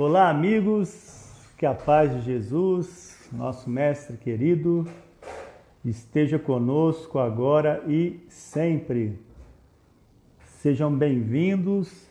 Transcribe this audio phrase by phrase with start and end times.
[0.00, 1.28] Olá, amigos,
[1.58, 4.86] que a paz de Jesus, nosso Mestre querido,
[5.84, 9.18] esteja conosco agora e sempre.
[10.60, 12.08] Sejam bem-vindos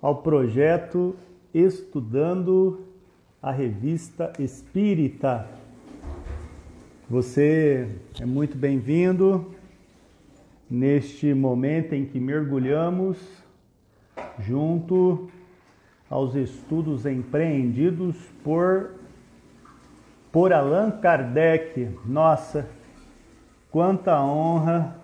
[0.00, 1.16] ao projeto
[1.52, 2.86] Estudando
[3.42, 5.48] a Revista Espírita.
[7.10, 7.88] Você
[8.20, 9.52] é muito bem-vindo
[10.70, 13.18] neste momento em que mergulhamos
[14.38, 15.28] junto
[16.08, 18.90] aos estudos empreendidos por
[20.30, 21.98] por Allan Kardec.
[22.04, 22.68] Nossa,
[23.70, 24.98] quanta honra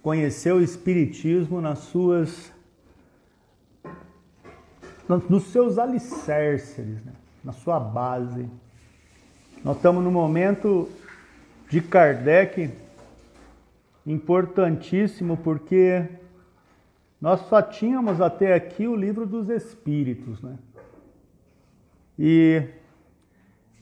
[0.00, 2.52] conhecer o espiritismo nas suas
[5.28, 7.12] nos seus alicerces, né?
[7.42, 8.48] na sua base.
[9.64, 10.88] Nós estamos no momento
[11.68, 12.70] de Kardec
[14.06, 16.08] importantíssimo porque
[17.20, 20.58] nós só tínhamos até aqui o livro dos Espíritos, né?
[22.18, 22.62] E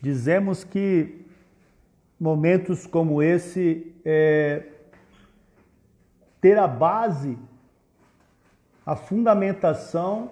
[0.00, 1.26] dizemos que
[2.18, 4.66] momentos como esse é,
[6.40, 7.36] ter a base,
[8.86, 10.30] a fundamentação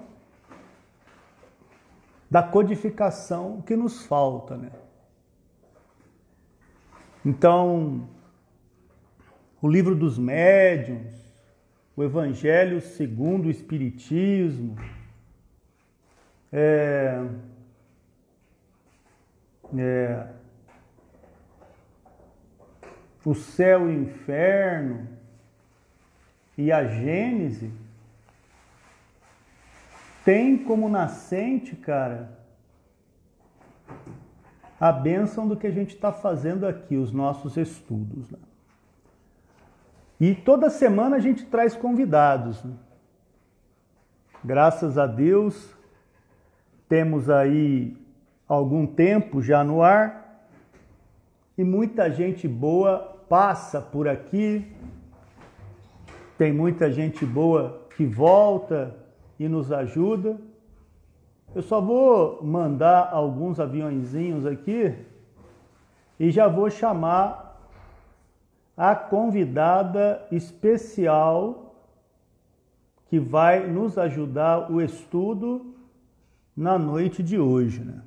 [2.31, 4.71] da codificação que nos falta, né?
[7.25, 8.09] Então,
[9.61, 11.30] o livro dos médiuns,
[11.97, 14.77] o Evangelho segundo o Espiritismo,
[16.53, 17.25] é,
[19.77, 20.27] é,
[23.25, 25.09] o céu e o inferno
[26.57, 27.73] e a Gênese
[30.25, 32.39] tem como nascente, cara,
[34.79, 38.31] a bênção do que a gente está fazendo aqui, os nossos estudos.
[38.31, 38.39] Né?
[40.21, 42.63] E toda semana a gente traz convidados.
[42.63, 42.75] Né?
[44.45, 45.75] Graças a Deus,
[46.87, 47.97] temos aí
[48.47, 50.47] algum tempo já no ar
[51.57, 52.99] e muita gente boa
[53.31, 54.71] passa por aqui.
[56.37, 58.95] Tem muita gente boa que volta
[59.39, 60.39] e nos ajuda.
[61.55, 64.95] Eu só vou mandar alguns aviãozinhos aqui
[66.19, 67.50] e já vou chamar
[68.81, 71.77] a convidada especial
[73.11, 75.75] que vai nos ajudar o estudo
[76.57, 77.85] na noite de hoje.
[77.85, 78.01] Né?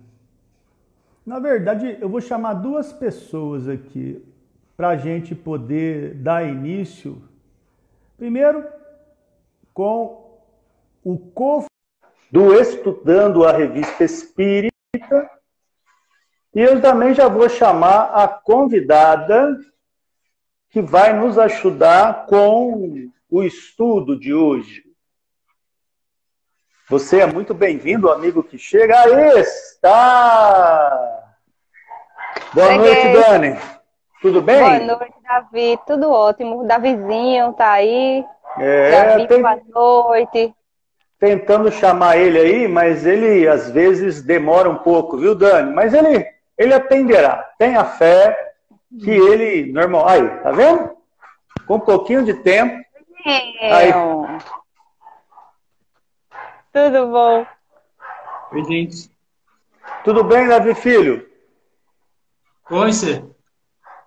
[1.24, 4.26] Na verdade, eu vou chamar duas pessoas aqui
[4.76, 7.22] para a gente poder dar início.
[8.18, 8.66] Primeiro,
[9.76, 10.40] com
[11.04, 11.68] o co
[12.32, 14.72] do Estudando a Revista Espírita.
[16.56, 19.56] E eu também já vou chamar a convidada
[20.74, 24.82] que vai nos ajudar com o estudo de hoje.
[26.90, 29.00] Você é muito bem-vindo, amigo que chega.
[29.02, 31.30] Aí está!
[32.56, 33.04] Boa Cheguei.
[33.04, 33.60] noite, Dani.
[34.20, 34.60] Tudo bem?
[34.60, 35.80] Boa noite, Davi.
[35.86, 36.62] Tudo ótimo.
[36.62, 38.26] O Davizinho tá aí.
[38.58, 39.42] É, Davi, tem...
[39.44, 40.56] boa noite.
[41.20, 45.72] Tentando chamar ele aí, mas ele às vezes demora um pouco, viu, Dani?
[45.72, 47.48] Mas ele, ele atenderá.
[47.60, 48.53] Tenha fé
[49.00, 50.08] que ele normal.
[50.08, 50.92] Aí, tá vendo?
[51.66, 52.84] Com um pouquinho de tempo.
[53.26, 53.74] É.
[53.74, 53.94] Aí.
[56.72, 57.46] Tudo bom?
[58.52, 59.12] Oi, gente.
[60.04, 61.28] Tudo bem, Davi Filho?
[62.70, 63.24] Oi, você.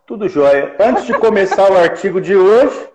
[0.07, 0.77] Tudo jóia.
[0.79, 2.89] Antes de começar o artigo de hoje,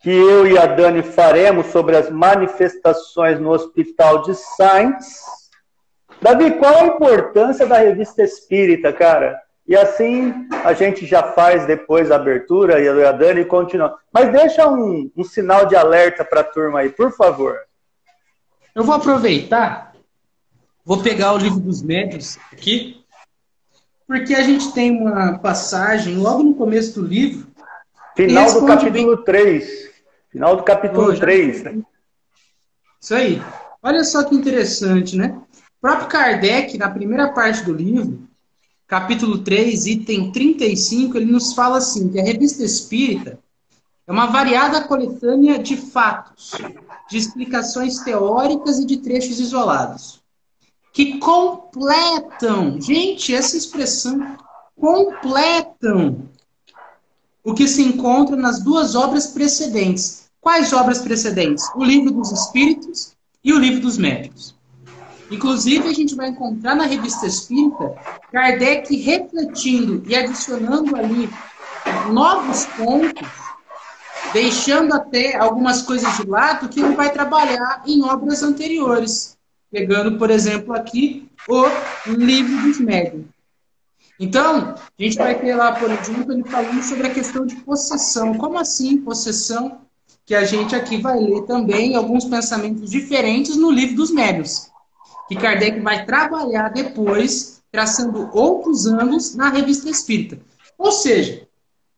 [0.00, 5.22] que eu e a Dani faremos sobre as manifestações no Hospital de Sainz.
[6.20, 9.40] Davi, qual a importância da revista Espírita, cara?
[9.66, 13.98] E assim a gente já faz depois a abertura e a Dani continua.
[14.12, 17.56] Mas deixa um, um sinal de alerta para a turma aí, por favor.
[18.74, 19.92] Eu vou aproveitar,
[20.84, 23.04] vou pegar o livro dos médios aqui,
[24.06, 27.46] porque a gente tem uma passagem logo no começo do livro.
[28.16, 29.24] Final do capítulo bem...
[29.24, 29.90] 3.
[30.30, 31.62] Final do capítulo oh, 3.
[31.62, 31.82] Né?
[33.00, 33.42] Isso aí.
[33.82, 35.38] Olha só que interessante, né?
[35.78, 38.28] O próprio Kardec, na primeira parte do livro,
[38.86, 43.38] capítulo 3, item 35, ele nos fala assim, que a revista espírita
[44.06, 46.52] é uma variada coletânea de fatos,
[47.08, 50.20] de explicações teóricas e de trechos isolados,
[50.92, 54.36] que completam, gente, essa expressão,
[54.78, 56.28] completam
[57.44, 60.30] o que se encontra nas duas obras precedentes.
[60.40, 61.64] Quais obras precedentes?
[61.74, 63.12] O livro dos Espíritos
[63.42, 64.54] e o livro dos Médicos.
[65.32, 67.94] Inclusive, a gente vai encontrar na revista Espírita
[68.30, 71.30] Kardec refletindo e adicionando ali
[72.12, 73.28] novos pontos,
[74.34, 79.38] deixando até algumas coisas de lado que ele vai trabalhar em obras anteriores.
[79.70, 83.24] Pegando, por exemplo, aqui o livro dos médiuns.
[84.20, 88.34] Então, a gente vai ter lá, por exemplo, ele falando sobre a questão de possessão.
[88.34, 89.80] Como assim possessão?
[90.26, 94.71] Que a gente aqui vai ler também alguns pensamentos diferentes no livro dos médios.
[95.32, 100.38] Que Kardec vai trabalhar depois, traçando outros ângulos na revista espírita.
[100.76, 101.48] Ou seja,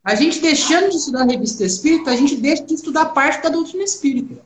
[0.01, 3.49] a gente deixando de estudar a revista espírita, a gente deixa de estudar parte da
[3.49, 4.41] doutrina espírita.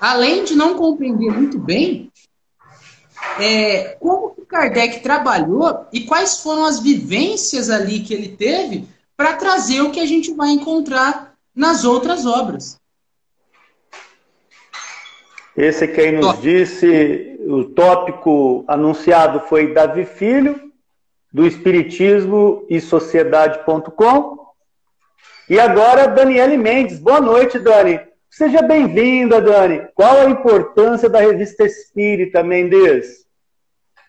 [0.00, 2.10] Além de não compreender muito bem
[3.38, 9.34] é, como que Kardec trabalhou e quais foram as vivências ali que ele teve para
[9.34, 12.81] trazer o que a gente vai encontrar nas outras obras.
[15.56, 20.72] Esse quem nos disse, o tópico anunciado foi Davi Filho,
[21.30, 24.38] do Espiritismo e Sociedade.com.
[25.50, 26.98] E agora Daniele Mendes.
[26.98, 28.00] Boa noite, Dani.
[28.30, 29.86] Seja bem-vinda, Dani.
[29.94, 33.26] Qual a importância da revista Espírita, Mendes?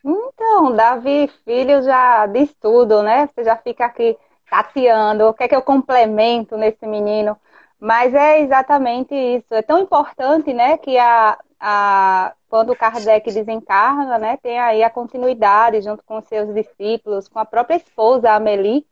[0.03, 3.27] Então, Davi Filho já diz tudo, né?
[3.27, 4.17] Você já fica aqui
[4.49, 7.35] tateando, o que é que eu complemento nesse menino?
[7.83, 9.53] Mas é exatamente isso.
[9.53, 14.89] É tão importante, né, que a, a, quando o Kardec desencarna, né, tem aí a
[14.89, 18.87] continuidade junto com seus discípulos, com a própria esposa, Amélie,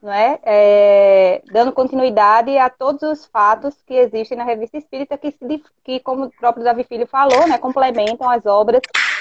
[0.00, 5.30] né, é, dando continuidade a todos os fatos que existem na Revista Espírita, que,
[5.84, 8.80] que como o próprio Davi Filho falou, né, complementam as obras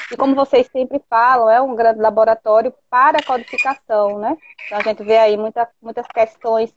[0.09, 4.37] e como vocês sempre falam, é um grande laboratório para a codificação, né?
[4.65, 6.73] Então a gente vê aí muita, muitas questões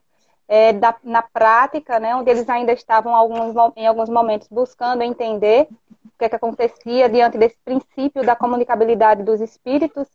[0.49, 2.15] é, da, na prática, né?
[2.15, 7.09] Onde eles ainda estavam alguns, em alguns momentos buscando entender o que, é que acontecia
[7.09, 10.07] diante desse princípio da comunicabilidade dos espíritos,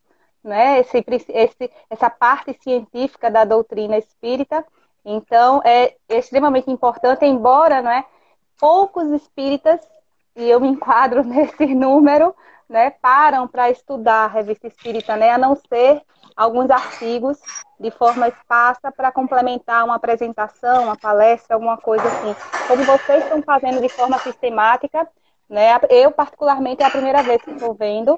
[0.43, 0.79] né?
[0.79, 4.65] Esse, esse, essa parte científica da doutrina espírita.
[5.03, 8.05] Então é extremamente importante, embora, não é?
[8.59, 9.79] Poucos espíritas
[10.35, 12.33] e eu me enquadro nesse número,
[12.71, 16.01] né, param para estudar a revista espírita, né, a não ser
[16.37, 17.37] alguns artigos
[17.77, 22.33] de forma esparsa para complementar uma apresentação, uma palestra, alguma coisa assim.
[22.69, 25.05] Como vocês estão fazendo de forma sistemática,
[25.49, 28.17] né, eu particularmente é a primeira vez que estou vendo,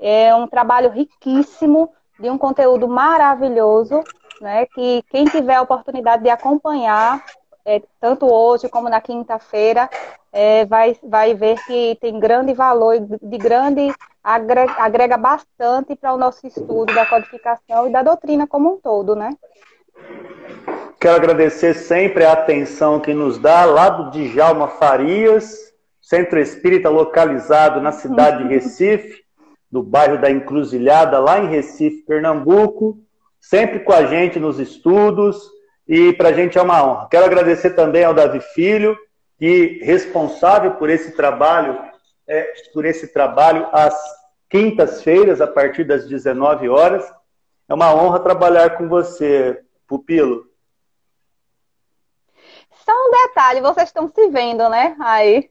[0.00, 4.02] é um trabalho riquíssimo, de um conteúdo maravilhoso,
[4.40, 7.22] né, que quem tiver a oportunidade de acompanhar,
[7.66, 9.90] é, tanto hoje como na quinta-feira,
[10.32, 13.92] é, vai, vai ver que tem grande valor de grande
[14.22, 19.16] agrega, agrega bastante para o nosso estudo da codificação e da doutrina como um todo,
[19.16, 19.30] né?
[21.00, 27.80] Quero agradecer sempre a atenção que nos dá lá do Djalma Farias, centro espírita localizado
[27.80, 29.24] na cidade de Recife,
[29.70, 32.98] do bairro da Encruzilhada, lá em Recife, Pernambuco,
[33.40, 35.40] sempre com a gente nos estudos
[35.88, 37.08] e para a gente é uma honra.
[37.10, 38.96] Quero agradecer também ao Davi Filho,
[39.40, 41.82] que responsável por esse trabalho,
[42.28, 43.98] é, por esse trabalho às
[44.50, 47.10] quintas-feiras, a partir das 19 horas.
[47.66, 50.44] É uma honra trabalhar com você, Pupilo.
[52.84, 54.94] Só um detalhe, vocês estão se vendo, né?
[55.00, 55.50] Aí.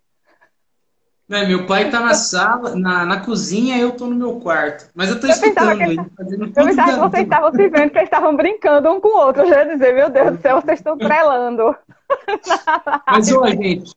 [1.29, 4.89] É, meu pai está na sala, na, na cozinha, eu estou no meu quarto.
[4.95, 8.07] Mas eu estou escutando ele, fazendo Eu pensava que vocês estavam se vendo, que eles
[8.07, 9.43] estavam brincando um com o outro.
[9.43, 11.75] Eu já ia dizer, meu Deus do céu, vocês estão trelando.
[13.07, 13.91] Mas, ó, gente,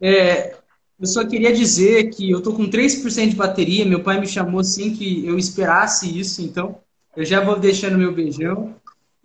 [0.00, 0.54] é,
[1.00, 3.84] eu só queria dizer que eu tô com 3% de bateria.
[3.84, 6.78] Meu pai me chamou assim que eu esperasse isso, então
[7.16, 8.76] eu já vou deixando meu beijão.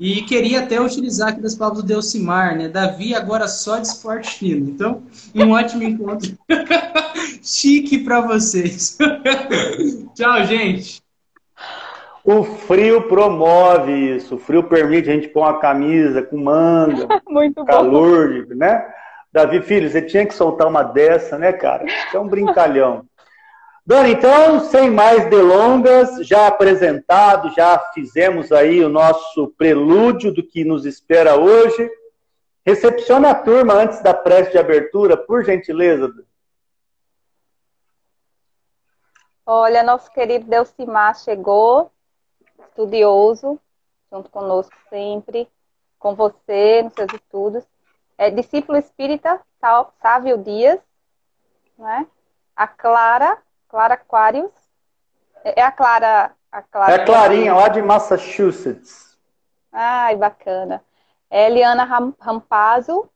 [0.03, 2.67] E queria até utilizar aqui das palavras do Delcimar, né?
[2.67, 4.67] Davi agora só de esporte fino.
[4.67, 5.03] Então,
[5.35, 6.35] um ótimo encontro.
[7.43, 8.97] Chique para vocês.
[10.15, 11.03] Tchau, gente.
[12.25, 14.33] O frio promove isso.
[14.33, 18.55] O frio permite a gente pôr uma camisa com manga, Muito calor, bom.
[18.55, 18.83] né?
[19.31, 21.85] Davi Filho, você tinha que soltar uma dessa, né, cara?
[21.85, 23.05] Você é um brincalhão.
[23.83, 30.63] Dani, então, sem mais delongas, já apresentado, já fizemos aí o nosso prelúdio do que
[30.63, 31.89] nos espera hoje.
[32.63, 36.13] Recepciona a turma antes da prece de abertura, por gentileza.
[39.43, 41.91] Olha, nosso querido Delcimar chegou,
[42.59, 43.59] estudioso,
[44.11, 45.49] junto conosco sempre,
[45.97, 47.63] com você nos seus estudos.
[48.15, 49.41] É discípulo espírita,
[49.99, 50.79] Sávio Dias,
[51.79, 52.05] né?
[52.55, 54.51] A Clara Clara Aquarius.
[55.45, 56.31] É, é a Clara.
[56.51, 59.17] A Clara é a Clarinha, lá de Massachusetts.
[59.71, 60.83] Ai, bacana.
[61.29, 63.09] É Eliana Ram, Rampazzo.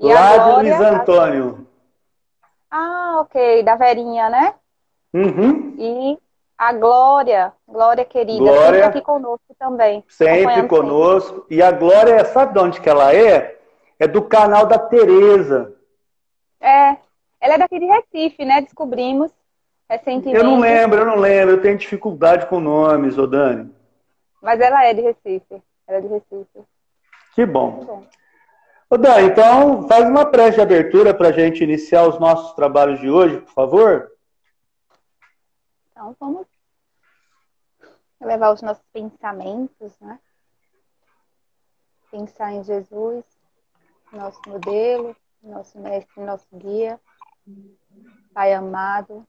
[0.00, 1.66] E lá de Luiz Antônio.
[2.70, 3.62] Ah, ok.
[3.62, 4.54] Da Verinha, né?
[5.12, 5.74] Uhum.
[5.78, 6.18] E
[6.56, 10.02] a Glória, Glória querida, Glória, sempre aqui conosco também.
[10.08, 11.40] Sempre conosco.
[11.40, 11.56] Sempre.
[11.56, 13.60] E a Glória, sabe de onde que ela é?
[13.98, 15.76] É do canal da Tereza.
[16.58, 16.96] É,
[17.38, 18.62] Ela é daqui de Recife, né?
[18.62, 19.30] Descobrimos
[19.92, 20.36] recentemente.
[20.36, 21.54] Eu não lembro, eu não lembro.
[21.54, 23.72] Eu tenho dificuldade com nomes, ô Dani.
[24.40, 25.62] Mas ela é de Recife.
[25.86, 26.64] Ela é de Recife.
[27.34, 28.06] Que bom.
[28.90, 33.08] Ô então faz uma prece de abertura para a gente iniciar os nossos trabalhos de
[33.08, 34.12] hoje, por favor.
[35.90, 36.46] Então vamos
[38.20, 40.18] levar os nossos pensamentos, né?
[42.10, 43.24] Pensar em Jesus,
[44.12, 47.00] nosso modelo, nosso mestre, nosso guia,
[48.34, 49.26] Pai amado,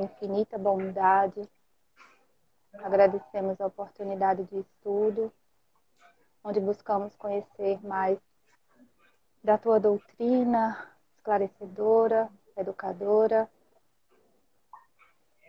[0.00, 1.48] infinita bondade.
[2.74, 5.32] Agradecemos a oportunidade de estudo,
[6.44, 8.18] onde buscamos conhecer mais
[9.42, 13.48] da tua doutrina esclarecedora, educadora,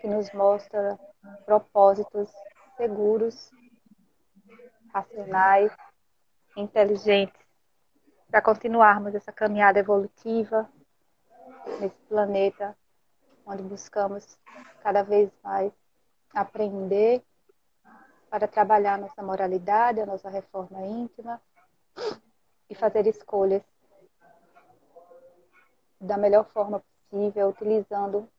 [0.01, 0.97] que nos mostra
[1.45, 2.31] propósitos
[2.77, 3.51] seguros,
[4.93, 5.71] racionais,
[6.55, 7.39] inteligentes,
[8.29, 10.69] para continuarmos essa caminhada evolutiva
[11.79, 12.75] nesse planeta,
[13.49, 14.37] onde buscamos
[14.83, 15.73] cada vez mais
[16.33, 17.23] aprender
[18.29, 21.41] para trabalhar nossa moralidade, a nossa reforma íntima
[22.69, 23.63] e fazer escolhas
[25.99, 28.29] da melhor forma possível, utilizando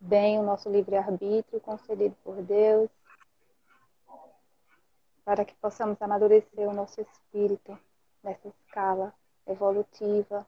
[0.00, 2.88] bem o nosso livre-arbítrio concedido por Deus,
[5.24, 7.78] para que possamos amadurecer o nosso espírito
[8.22, 9.12] nessa escala
[9.46, 10.46] evolutiva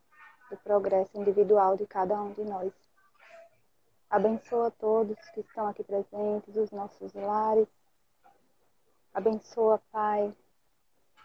[0.50, 2.85] do progresso individual de cada um de nós.
[4.08, 7.66] Abençoa todos que estão aqui presentes, os nossos lares.
[9.12, 10.32] Abençoa, Pai,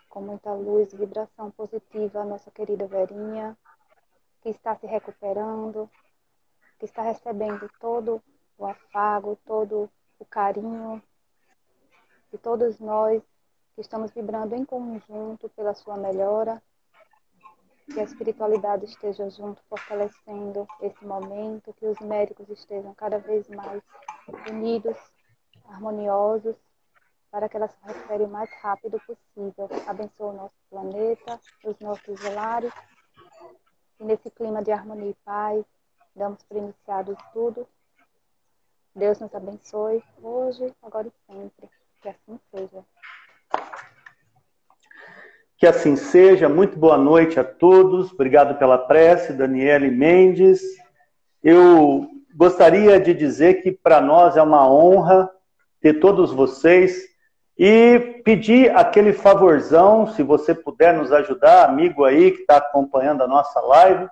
[0.10, 3.56] com muita luz e vibração positiva a nossa querida Verinha,
[4.42, 5.90] que está se recuperando,
[6.80, 8.22] que está recebendo todo
[8.58, 11.02] o afago, todo o carinho
[12.32, 13.22] de todos nós
[13.76, 16.62] que estamos vibrando em conjunto pela sua melhora
[17.94, 23.82] que a espiritualidade esteja junto, fortalecendo esse momento, que os médicos estejam cada vez mais
[24.50, 24.98] unidos,
[25.66, 26.56] harmoniosos,
[27.30, 29.70] para que ela se recupere o mais rápido possível.
[29.88, 32.74] Abençoa o nosso planeta, os nossos lares.
[34.00, 35.66] E nesse clima de harmonia e paz,
[36.16, 37.68] damos por iniciado tudo.
[38.96, 41.70] Deus nos abençoe hoje, agora e sempre.
[42.02, 42.86] Que assim seja.
[45.62, 46.50] Que assim seja.
[46.50, 48.12] Muito boa noite a todos.
[48.12, 50.60] Obrigado pela prece, Daniele Mendes.
[51.44, 55.30] Eu gostaria de dizer que para nós é uma honra
[55.80, 57.04] ter todos vocês
[57.56, 63.28] e pedir aquele favorzão, se você puder nos ajudar, amigo aí que está acompanhando a
[63.28, 64.10] nossa live,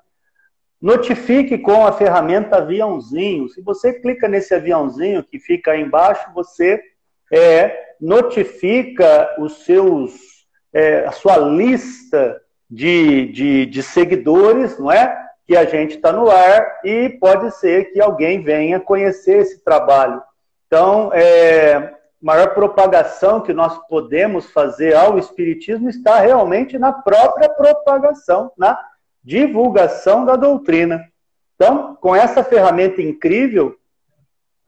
[0.80, 3.50] notifique com a ferramenta aviãozinho.
[3.50, 6.80] Se você clica nesse aviãozinho que fica aí embaixo, você
[7.34, 10.39] é, notifica os seus
[10.74, 15.18] é, a sua lista de, de, de seguidores, não é?
[15.48, 20.22] Que a gente está no ar e pode ser que alguém venha conhecer esse trabalho.
[20.68, 28.52] Então, é, maior propagação que nós podemos fazer ao Espiritismo está realmente na própria propagação,
[28.58, 28.78] na
[29.24, 31.04] divulgação da doutrina.
[31.56, 33.76] Então, com essa ferramenta incrível,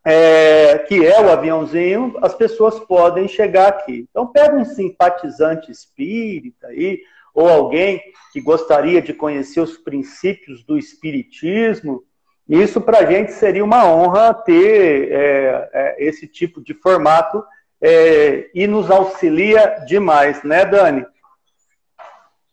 [0.04, 4.08] é, que é o aviãozinho, as pessoas podem chegar aqui.
[4.10, 7.02] Então, pega um simpatizante espírita aí,
[7.34, 8.02] ou alguém
[8.34, 12.04] que gostaria de conhecer os princípios do espiritismo.
[12.50, 17.44] Isso para a gente seria uma honra ter é, é, esse tipo de formato
[17.80, 21.06] é, e nos auxilia demais, né, Dani?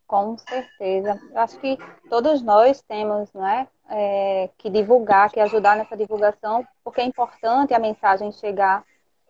[0.08, 1.20] Com certeza.
[1.30, 1.76] Eu acho que
[2.08, 7.78] todos nós temos né, é, que divulgar, que ajudar nessa divulgação, porque é importante a
[7.78, 8.84] mensagem chegar,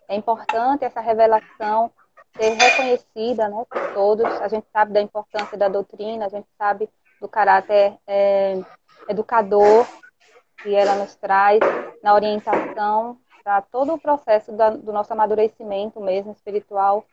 [0.09, 1.91] é importante essa revelação
[2.37, 4.25] ser reconhecida né, por todos.
[4.41, 6.89] A gente sabe da importância da doutrina, a gente sabe
[7.21, 8.63] do caráter é,
[9.09, 9.85] educador
[10.63, 11.59] que ela nos traz
[12.05, 17.05] na orientação para todo o processo da, do nosso amadurecimento mesmo espiritual,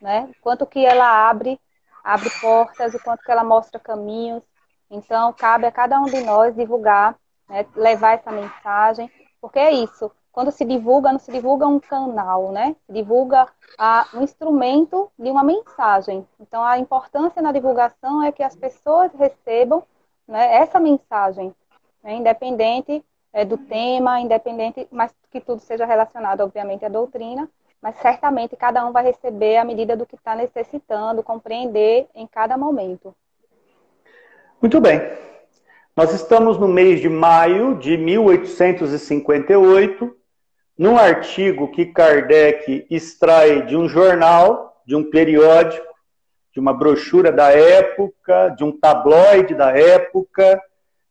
[0.00, 0.30] né?
[0.40, 1.58] Quanto que ela abre
[2.02, 4.42] abre portas, o quanto que ela mostra caminhos.
[4.90, 7.16] Então, cabe a cada um de nós divulgar,
[7.48, 10.10] né, levar essa mensagem, porque é isso.
[10.32, 12.76] Quando se divulga, não se divulga um canal, né?
[12.86, 16.26] Se divulga a, um instrumento de uma mensagem.
[16.38, 19.82] Então, a importância na divulgação é que as pessoas recebam
[20.26, 21.54] né, essa mensagem,
[22.02, 27.50] né, independente é, do tema, independente, mas que tudo seja relacionado, obviamente, à doutrina,
[27.82, 32.56] mas certamente cada um vai receber à medida do que está necessitando, compreender em cada
[32.56, 33.14] momento.
[34.60, 35.00] Muito bem.
[35.96, 40.16] Nós estamos no mês de maio de 1858,
[40.76, 45.88] num artigo que Kardec extrai de um jornal, de um periódico,
[46.52, 50.60] de uma brochura da época, de um tabloide da época,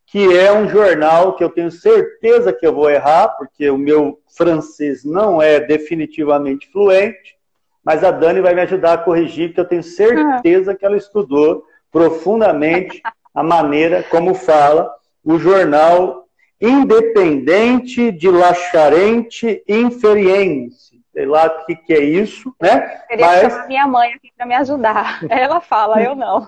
[0.07, 4.19] que é um jornal que eu tenho certeza que eu vou errar, porque o meu
[4.35, 7.35] francês não é definitivamente fluente,
[7.83, 11.65] mas a Dani vai me ajudar a corrigir, porque eu tenho certeza que ela estudou
[11.91, 13.01] profundamente
[13.35, 14.89] a maneira como fala
[15.23, 16.25] o jornal
[16.59, 21.01] Independente de La Charente Inferiense.
[21.13, 22.79] Sei lá o que, que é isso, né?
[23.07, 23.53] Queria Mas...
[23.53, 25.19] chamar minha mãe aqui para me ajudar.
[25.29, 26.47] Ela fala, eu não.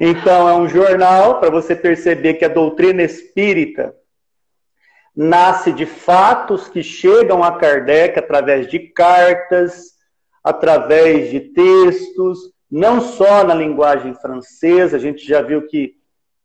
[0.00, 3.94] Então, é um jornal para você perceber que a doutrina espírita
[5.14, 9.96] nasce de fatos que chegam a Kardec através de cartas,
[10.44, 12.38] através de textos,
[12.70, 15.94] não só na linguagem francesa, a gente já viu que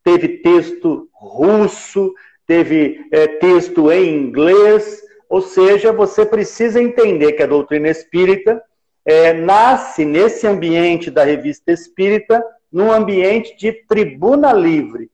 [0.04, 2.14] teve texto russo,
[2.48, 8.62] teve é, texto em inglês, ou seja, você precisa entender que a doutrina espírita
[9.06, 15.12] é, nasce nesse ambiente da revista espírita num ambiente de tribuna livre.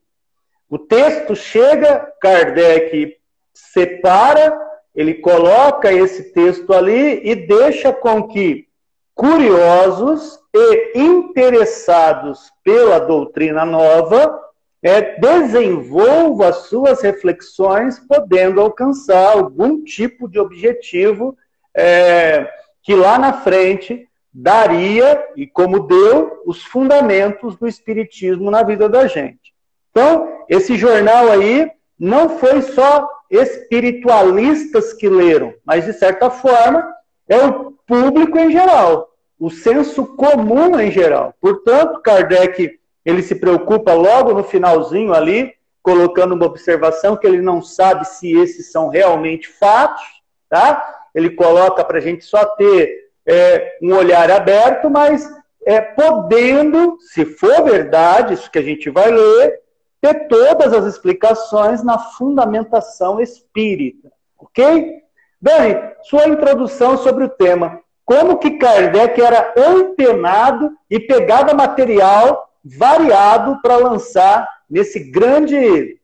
[0.70, 3.16] O texto chega, Kardec
[3.52, 4.56] separa,
[4.94, 8.68] ele coloca esse texto ali e deixa com que
[9.14, 14.38] curiosos e interessados pela doutrina nova
[14.82, 21.36] é, desenvolvam as suas reflexões, podendo alcançar algum tipo de objetivo
[21.74, 22.48] é,
[22.82, 29.06] que lá na frente daria, e como deu, os fundamentos do Espiritismo na vida da
[29.06, 29.54] gente.
[29.90, 36.86] Então, esse jornal aí não foi só espiritualistas que leram, mas, de certa forma,
[37.28, 41.34] é o público em geral, o senso comum em geral.
[41.40, 47.62] Portanto, Kardec ele se preocupa logo no finalzinho ali, colocando uma observação que ele não
[47.62, 50.04] sabe se esses são realmente fatos,
[50.48, 51.06] tá?
[51.14, 55.28] Ele coloca para a gente só ter é, um olhar aberto, mas
[55.66, 59.60] é, podendo, se for verdade, isso que a gente vai ler,
[60.00, 64.10] ter todas as explicações na fundamentação espírita.
[64.38, 65.02] Ok?
[65.40, 67.80] Dani, sua introdução sobre o tema.
[68.04, 75.98] Como que Kardec era antenado e pegava material variado para lançar nesse grande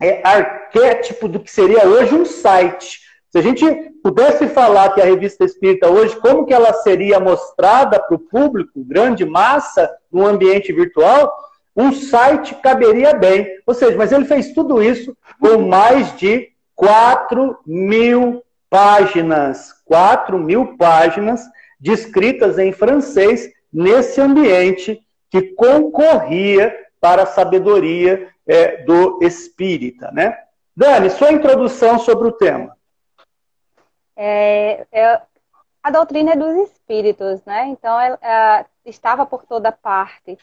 [0.00, 3.00] é, arquétipo do que seria hoje um site.
[3.30, 7.98] Se a gente pudesse falar que a revista espírita hoje, como que ela seria mostrada
[7.98, 11.34] para o público, grande massa, no ambiente virtual,
[11.74, 13.48] um site caberia bem.
[13.66, 19.72] Ou seja, mas ele fez tudo isso com mais de 4 mil páginas.
[19.86, 21.40] 4 mil páginas
[21.80, 30.10] descritas em francês nesse ambiente que concorria para a sabedoria é, do espírita.
[30.12, 30.36] Né?
[30.76, 32.76] Dani, sua introdução sobre o tema.
[34.16, 35.20] É, é,
[35.82, 37.66] a doutrina é dos espíritos, né?
[37.68, 40.38] Então ela, é, estava por toda parte.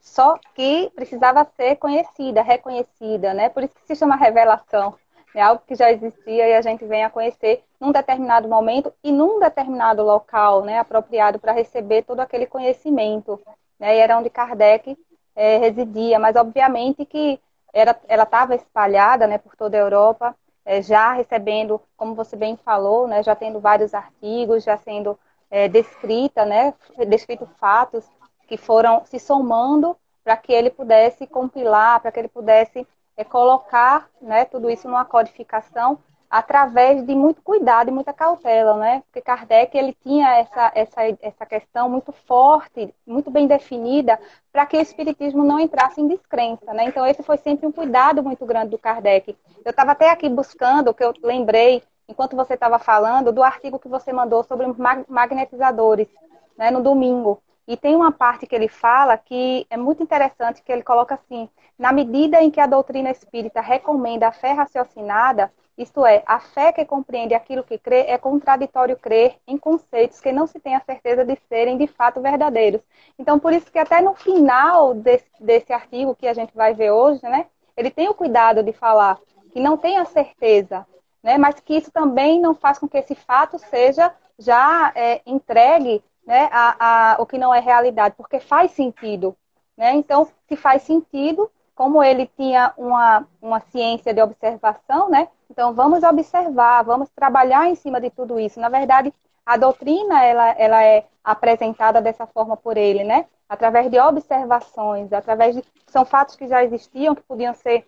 [0.00, 3.48] Só que precisava ser conhecida, reconhecida, né?
[3.48, 4.94] Por isso que se chama revelação.
[5.34, 9.10] É algo que já existia e a gente vem a conhecer num determinado momento e
[9.10, 10.78] num determinado local, né?
[10.78, 13.40] Apropriado para receber todo aquele conhecimento.
[13.78, 13.96] Né?
[13.96, 14.96] E era onde Kardec
[15.34, 16.18] é, residia.
[16.18, 17.40] Mas obviamente que
[17.72, 22.56] era, ela estava espalhada, né, por toda a Europa é, já recebendo, como você bem
[22.56, 25.18] falou, né, já tendo vários artigos, já sendo
[25.50, 26.74] é, descrita, né,
[27.08, 28.04] descrito fatos
[28.46, 34.08] que foram se somando para que ele pudesse compilar, para que ele pudesse é, colocar
[34.20, 35.98] né, tudo isso numa codificação
[36.32, 39.02] através de muito cuidado e muita cautela, né?
[39.02, 44.18] Porque Kardec ele tinha essa, essa, essa questão muito forte, muito bem definida,
[44.50, 46.84] para que o espiritismo não entrasse em descrença, né?
[46.84, 49.36] Então esse foi sempre um cuidado muito grande do Kardec.
[49.62, 53.88] Eu estava até aqui buscando, que eu lembrei enquanto você estava falando, do artigo que
[53.88, 54.66] você mandou sobre
[55.08, 56.08] magnetizadores,
[56.56, 57.42] né, no domingo.
[57.68, 61.46] E tem uma parte que ele fala que é muito interessante, que ele coloca assim:
[61.78, 66.72] na medida em que a doutrina espírita recomenda a fé raciocinada, isto é, a fé
[66.72, 70.80] que compreende aquilo que crê é contraditório crer em conceitos que não se tem a
[70.80, 72.80] certeza de serem de fato verdadeiros.
[73.18, 76.90] Então, por isso que até no final desse, desse artigo que a gente vai ver
[76.90, 79.18] hoje, né, ele tem o cuidado de falar
[79.52, 80.86] que não tem a certeza,
[81.22, 86.02] né, mas que isso também não faz com que esse fato seja já é, entregue
[86.26, 89.36] né, a, a, o que não é realidade, porque faz sentido.
[89.76, 89.92] Né?
[89.94, 95.28] Então, se faz sentido, como ele tinha uma, uma ciência de observação, né?
[95.52, 98.58] Então, vamos observar, vamos trabalhar em cima de tudo isso.
[98.58, 99.12] Na verdade,
[99.44, 103.26] a doutrina ela, ela é apresentada dessa forma por ele, né?
[103.46, 107.84] Através de observações, através de são fatos que já existiam que podiam ser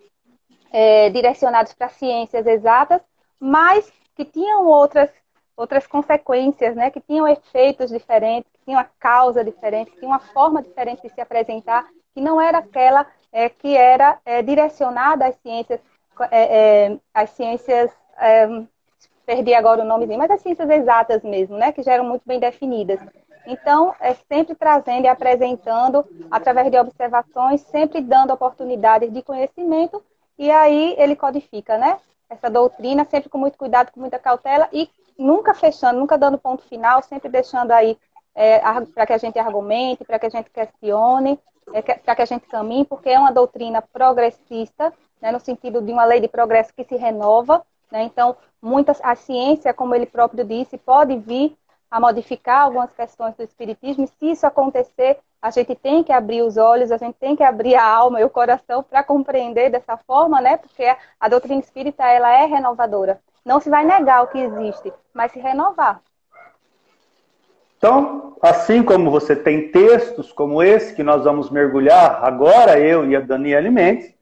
[0.71, 3.01] é, direcionados para ciências exatas,
[3.39, 5.09] mas que tinham outras
[5.57, 6.91] outras consequências, né?
[6.91, 11.09] Que tinham efeitos diferentes, que tinham uma causa diferente, que tinham uma forma diferente de
[11.09, 15.81] se apresentar, que não era aquela é, que era é, direcionada às ciências,
[16.31, 18.47] é, é às ciências, é,
[19.25, 22.39] perdi agora o nomezinho, mas as ciências exatas mesmo, né, que já eram muito bem
[22.39, 22.99] definidas.
[23.47, 30.03] Então, é sempre trazendo e apresentando, através de observações, sempre dando oportunidades de conhecimento,
[30.37, 31.97] e aí ele codifica, né?
[32.29, 36.63] Essa doutrina, sempre com muito cuidado, com muita cautela, e nunca fechando, nunca dando ponto
[36.63, 37.97] final, sempre deixando aí
[38.33, 38.59] é,
[38.93, 41.39] para que a gente argumente, para que a gente questione,
[41.73, 45.91] é, para que a gente caminhe, porque é uma doutrina progressista, né, no sentido de
[45.91, 47.65] uma lei de progresso que se renova.
[47.91, 51.55] Né, então, muitas, a ciência, como ele próprio disse, pode vir
[51.89, 56.41] a modificar algumas questões do espiritismo, e se isso acontecer, a gente tem que abrir
[56.41, 59.95] os olhos, a gente tem que abrir a alma e o coração para compreender dessa
[59.95, 60.57] forma, né?
[60.57, 60.83] Porque
[61.19, 63.21] a doutrina espírita ela é renovadora.
[63.45, 66.01] Não se vai negar o que existe, mas se renovar.
[67.77, 73.15] Então, assim como você tem textos como esse que nós vamos mergulhar agora, eu e
[73.15, 74.14] a Daniela Mendes,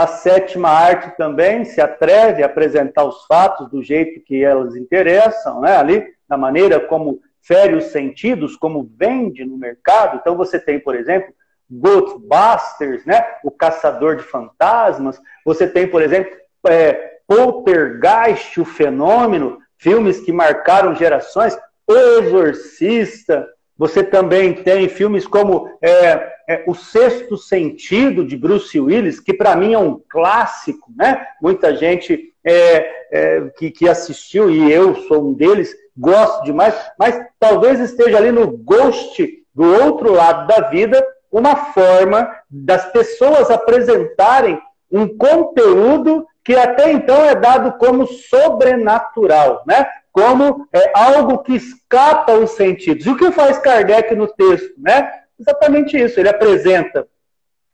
[0.00, 5.60] a sétima arte também se atreve a apresentar os fatos do jeito que elas interessam,
[5.60, 5.76] né?
[5.76, 10.16] ali, da maneira como fere os sentidos, como vende no mercado.
[10.16, 11.34] Então você tem, por exemplo,
[11.70, 13.22] Ghostbusters, né?
[13.44, 15.20] o Caçador de Fantasmas.
[15.44, 16.34] Você tem, por exemplo,
[16.66, 21.58] é, Poltergeist, o Fenômeno, filmes que marcaram gerações.
[21.86, 23.46] O Exorcista,
[23.80, 29.56] você também tem filmes como é, é, O Sexto Sentido, de Bruce Willis, que para
[29.56, 31.26] mim é um clássico, né?
[31.40, 37.18] Muita gente é, é, que, que assistiu, e eu sou um deles, gosto demais, mas
[37.38, 44.60] talvez esteja ali no ghost do outro lado da vida uma forma das pessoas apresentarem
[44.92, 49.86] um conteúdo que até então é dado como sobrenatural, né?
[50.12, 53.06] Como é, algo que escapa os sentidos.
[53.06, 54.72] E o que faz Kardec no texto?
[54.78, 55.10] Né?
[55.38, 56.18] Exatamente isso.
[56.18, 57.06] Ele apresenta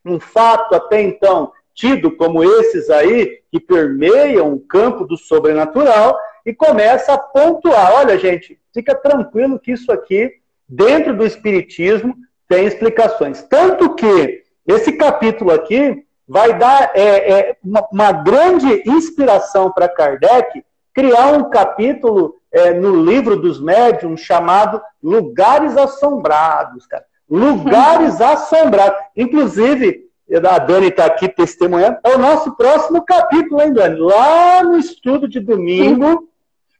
[0.05, 6.53] um fato até então tido como esses aí, que permeiam o campo do sobrenatural, e
[6.53, 10.31] começa a pontuar: olha, gente, fica tranquilo que isso aqui,
[10.67, 12.15] dentro do Espiritismo,
[12.47, 13.43] tem explicações.
[13.43, 20.63] Tanto que esse capítulo aqui vai dar é, é, uma, uma grande inspiração para Kardec
[20.97, 27.05] criar um capítulo é, no livro dos médiums chamado Lugares Assombrados, cara.
[27.29, 28.97] Lugares Assombrados.
[29.15, 30.07] Inclusive,
[30.43, 33.99] a Dani está aqui testemunhando, é o nosso próximo capítulo, hein, Dani?
[33.99, 36.27] Lá no estudo de domingo,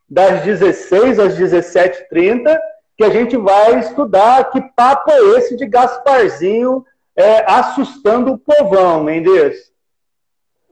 [0.09, 2.57] das 16 às 17h30,
[2.97, 6.83] que a gente vai estudar que papo é esse de Gasparzinho
[7.15, 9.71] é, assustando o povão, Mendes.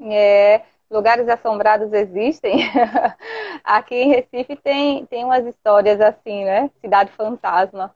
[0.02, 0.62] É,
[0.96, 2.72] lugares assombrados existem.
[3.64, 6.72] Aqui em Recife tem, tem umas histórias assim, né?
[6.82, 7.94] Cidade fantasma.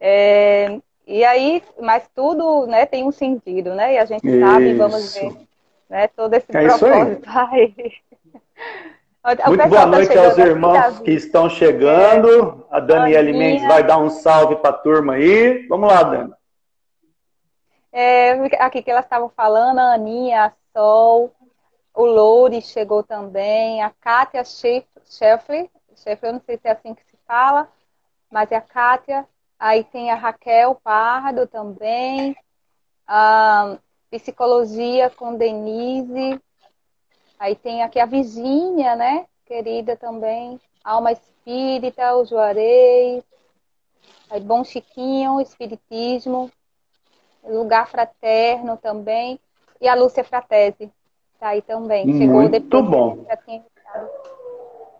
[0.00, 3.94] É, e aí, mas tudo né, tem um sentido, né?
[3.94, 4.40] E a gente isso.
[4.40, 5.46] sabe, vamos ver
[5.88, 7.74] né, todo esse é propósito aí.
[9.24, 12.64] Muito boa tá noite tá aos irmãos que estão chegando.
[12.70, 12.76] É.
[12.76, 15.66] A Daniela Mendes vai dar um salve para a turma aí.
[15.66, 16.32] Vamos lá, Dani.
[17.92, 21.32] É, aqui que elas estavam falando, a Aninha, a Sol,
[21.96, 25.70] o Loure chegou também, a Kátia Scheffler, Scheffler,
[26.22, 27.68] eu não sei se é assim que se fala,
[28.30, 29.26] mas é a Kátia.
[29.58, 32.36] Aí tem a Raquel Pardo também,
[33.06, 33.78] a
[34.10, 36.38] Psicologia com Denise.
[37.38, 39.26] Aí tem aqui a Virgínia, né?
[39.46, 40.60] Querida também.
[40.84, 43.24] Alma Espírita, o Juarez.
[44.28, 46.50] Aí Bom Chiquinho, Espiritismo.
[47.42, 49.40] Lugar Fraterno também.
[49.80, 50.92] E a Lúcia Fratese.
[51.38, 52.06] Tá aí também.
[52.18, 52.84] Chegou Muito depois.
[52.84, 53.26] bom.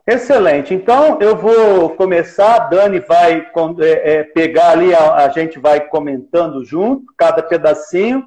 [0.07, 0.72] Excelente.
[0.72, 2.55] Então, eu vou começar.
[2.55, 8.25] A Dani vai é, é, pegar ali, a, a, gente vai comentando junto, cada pedacinho.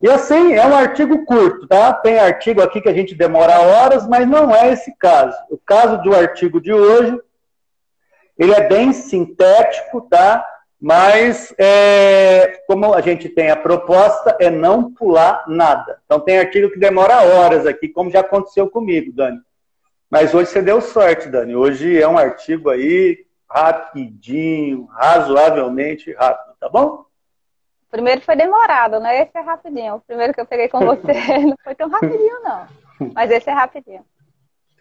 [0.00, 1.92] E assim, é um artigo curto, tá?
[1.92, 5.36] Tem artigo aqui que a gente demora horas, mas não é esse caso.
[5.50, 7.18] O caso do artigo de hoje,
[8.38, 10.46] ele é bem sintético, tá?
[10.80, 16.00] Mas, é, como a gente tem a proposta, é não pular nada.
[16.06, 19.38] Então, tem artigo que demora horas aqui, como já aconteceu comigo, Dani.
[20.10, 21.54] Mas hoje você deu sorte, Dani.
[21.54, 27.04] Hoje é um artigo aí rapidinho, razoavelmente rápido, tá bom?
[27.86, 29.22] O primeiro foi demorado, né?
[29.22, 29.96] Esse é rapidinho.
[29.96, 31.12] O primeiro que eu peguei com você
[31.44, 32.66] não foi tão rapidinho, não.
[33.14, 34.04] Mas esse é rapidinho.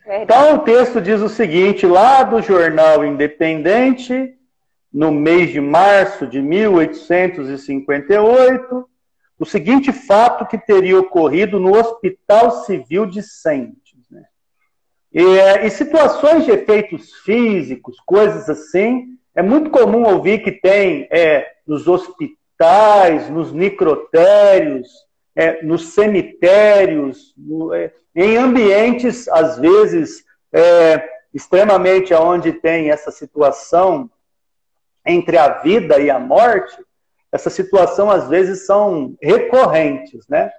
[0.05, 0.23] Verdade.
[0.23, 4.38] Então, o texto diz o seguinte, lá do Jornal Independente,
[4.91, 8.89] no mês de março de 1858,
[9.37, 14.09] o seguinte fato que teria ocorrido no Hospital Civil de Sentes.
[14.11, 14.23] Né?
[15.13, 21.07] E, é, e situações de efeitos físicos, coisas assim, é muito comum ouvir que tem
[21.11, 24.89] é, nos hospitais, nos necrotérios,
[25.35, 30.27] é, nos cemitérios, no, é, em ambientes, às vezes,
[31.31, 34.09] extremamente onde tem essa situação
[35.05, 36.75] entre a vida e a morte,
[37.31, 40.51] essa situação às vezes são recorrentes, né?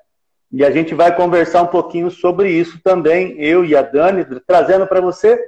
[0.52, 4.86] E a gente vai conversar um pouquinho sobre isso também, eu e a Dani, trazendo
[4.86, 5.38] para você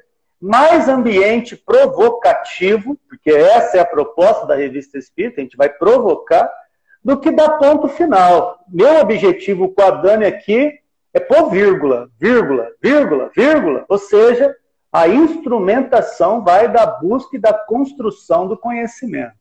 [0.41, 6.51] mais ambiente provocativo, porque essa é a proposta da revista Espírita, a gente vai provocar,
[7.05, 8.61] do que dar ponto final.
[8.69, 10.73] Meu objetivo com a Dani aqui
[11.13, 14.55] é pôr vírgula, vírgula, vírgula, vírgula, ou seja,
[14.93, 19.35] a instrumentação vai da busca e da construção do conhecimento.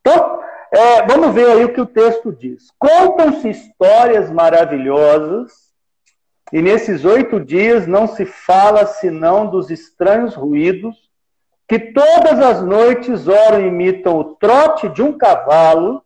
[0.00, 2.70] Então, é, vamos ver aí o que o texto diz.
[2.78, 5.70] Contam-se histórias maravilhosas,
[6.52, 11.10] e nesses oito dias não se fala senão dos estranhos ruídos
[11.68, 16.04] que todas as noites ora imitam o trote de um cavalo,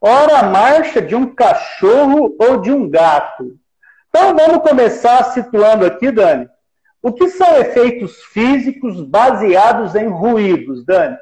[0.00, 3.56] ora a marcha de um cachorro ou de um gato.
[4.08, 6.48] Então vamos começar situando aqui, Dani,
[7.02, 11.16] o que são efeitos físicos baseados em ruídos, Dani?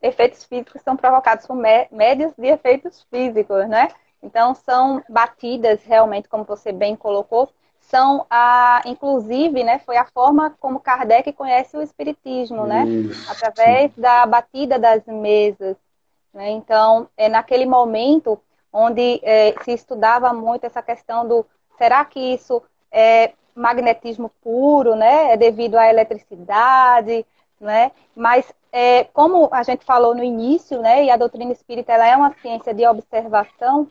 [0.00, 3.88] Efeitos físicos são provocados por médios de efeitos físicos, né?
[4.22, 7.48] Então, são batidas, realmente, como você bem colocou,
[7.80, 12.86] são a, inclusive, né, foi a forma como Kardec conhece o espiritismo, né?
[12.86, 13.30] Isso.
[13.30, 15.76] Através da batida das mesas.
[16.32, 16.50] Né?
[16.50, 18.40] Então, é naquele momento
[18.72, 21.46] onde é, se estudava muito essa questão do
[21.78, 22.62] será que isso
[22.94, 25.32] é magnetismo puro, né?
[25.32, 27.26] É devido à eletricidade,
[27.60, 27.90] né?
[28.14, 31.04] Mas é, como a gente falou no início, né?
[31.04, 33.88] E a doutrina espírita ela é uma ciência de observação,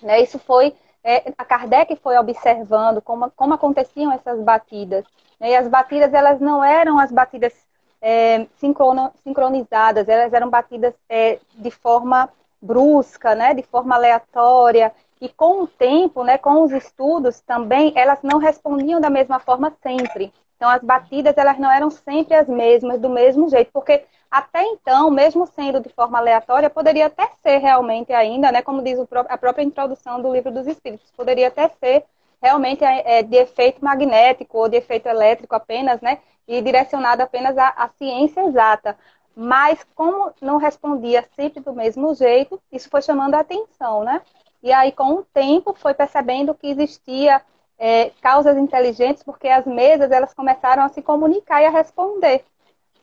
[0.00, 0.20] né?
[0.20, 5.04] Isso foi é, a Kardec foi observando como, como aconteciam essas batidas.
[5.40, 5.50] Né?
[5.50, 7.54] E as batidas elas não eram as batidas
[8.00, 12.28] é, sincrono, sincronizadas, elas eram batidas é, de forma
[12.60, 13.54] brusca, né?
[13.54, 14.92] De forma aleatória.
[15.20, 19.72] E com o tempo, né, com os estudos também, elas não respondiam da mesma forma
[19.82, 20.32] sempre.
[20.56, 25.10] Então, as batidas, elas não eram sempre as mesmas, do mesmo jeito, porque até então,
[25.10, 29.62] mesmo sendo de forma aleatória, poderia até ser realmente ainda, né, como diz a própria
[29.62, 32.04] introdução do livro dos Espíritos, poderia até ser
[32.42, 37.68] realmente é, de efeito magnético ou de efeito elétrico apenas, né, e direcionado apenas à,
[37.68, 38.96] à ciência exata.
[39.34, 44.20] Mas como não respondia sempre do mesmo jeito, isso foi chamando a atenção, né?
[44.62, 47.40] E aí, com o tempo, foi percebendo que existia
[47.78, 52.44] é, causas inteligentes, porque as mesas elas começaram a se comunicar e a responder.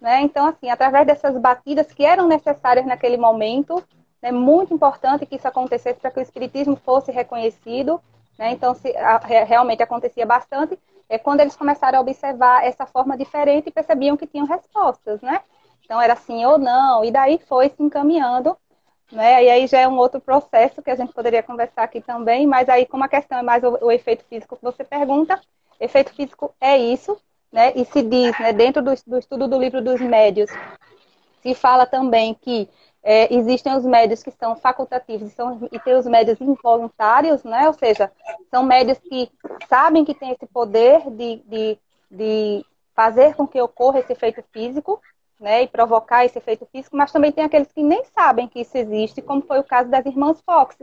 [0.01, 0.21] Né?
[0.21, 3.81] Então, assim, através dessas batidas que eram necessárias naquele momento,
[4.21, 8.01] é né, muito importante que isso acontecesse para que o espiritismo fosse reconhecido.
[8.37, 8.51] Né?
[8.51, 10.77] Então, se, a, realmente acontecia bastante.
[11.07, 15.39] É quando eles começaram a observar essa forma diferente e percebiam que tinham respostas, né?
[15.85, 18.57] Então era sim ou não, e daí foi se encaminhando
[19.11, 19.43] né?
[19.43, 22.69] E aí já é um outro processo que a gente poderia conversar aqui também, mas
[22.69, 25.39] aí como a questão é mais o, o efeito físico que você pergunta,
[25.79, 27.17] efeito físico é isso,
[27.51, 27.71] né?
[27.75, 30.49] E se diz, né, dentro do, do estudo do livro dos médios,
[31.41, 32.67] se fala também que
[33.03, 37.67] é, existem os médios que são facultativos e, são, e tem os médios involuntários, né?
[37.67, 38.11] Ou seja,
[38.49, 39.29] são médios que
[39.69, 41.77] sabem que tem esse poder de, de,
[42.09, 42.65] de
[42.95, 44.99] fazer com que ocorra esse efeito físico,
[45.39, 48.77] né, e provocar esse efeito físico, mas também tem aqueles que nem sabem que isso
[48.77, 50.77] existe, como foi o caso das irmãs Fox,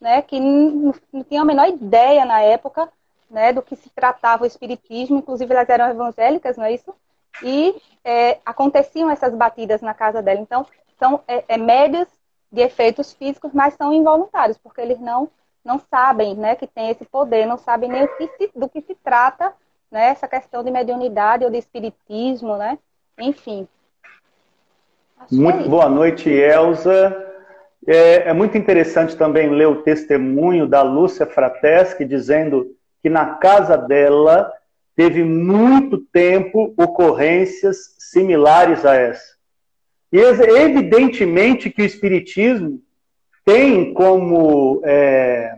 [0.00, 2.88] né, que não, não tinham a menor ideia na época
[3.30, 6.94] né, do que se tratava o espiritismo, inclusive elas eram evangélicas, não é isso?
[7.42, 10.40] E é, aconteciam essas batidas na casa dela.
[10.40, 10.66] Então,
[10.98, 12.08] são é, é, médios
[12.50, 15.30] de efeitos físicos, mas são involuntários, porque eles não,
[15.64, 18.94] não sabem né, que tem esse poder, não sabem nem que se, do que se
[18.96, 19.54] trata
[19.90, 22.78] né, essa questão de mediunidade ou de espiritismo, né?
[23.18, 23.68] Enfim,
[25.30, 27.16] muito boa noite, Elza.
[27.86, 32.66] É, é, muito interessante também ler o testemunho da Lúcia Frateschi, dizendo
[33.02, 34.52] que na casa dela
[34.94, 39.34] teve muito tempo ocorrências similares a essa.
[40.12, 42.80] E evidentemente que o Espiritismo
[43.44, 45.56] tem como é,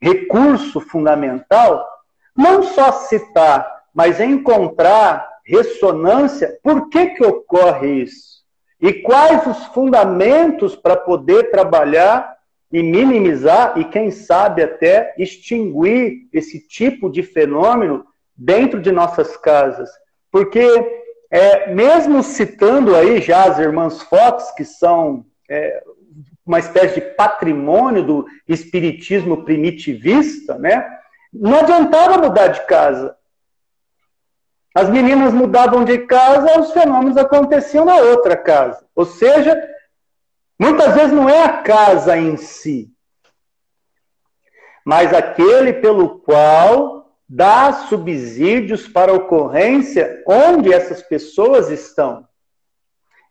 [0.00, 1.86] recurso fundamental
[2.36, 6.56] não só citar, mas encontrar ressonância.
[6.62, 8.37] Por que, que ocorre isso?
[8.80, 12.36] E quais os fundamentos para poder trabalhar
[12.72, 18.04] e minimizar e, quem sabe, até extinguir esse tipo de fenômeno
[18.36, 19.90] dentro de nossas casas?
[20.30, 20.62] Porque,
[21.30, 25.82] é, mesmo citando aí já as irmãs Fox, que são é,
[26.46, 30.86] uma espécie de patrimônio do espiritismo primitivista, né?
[31.32, 33.14] Não adiantava mudar de casa.
[34.78, 38.84] As meninas mudavam de casa, os fenômenos aconteciam na outra casa.
[38.94, 39.56] Ou seja,
[40.58, 42.90] Muitas vezes não é a casa em si,
[44.84, 52.26] mas aquele pelo qual dá subsídios para ocorrência onde essas pessoas estão.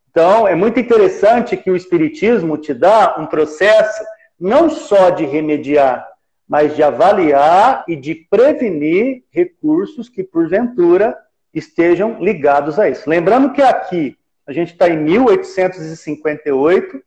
[0.10, 4.04] Então, é muito interessante que o Espiritismo te dá um processo
[4.40, 6.08] não só de remediar,
[6.48, 11.18] mas de avaliar e de prevenir recursos que, porventura,
[11.54, 13.10] estejam ligados a isso.
[13.10, 17.02] Lembrando que aqui a gente está em 1858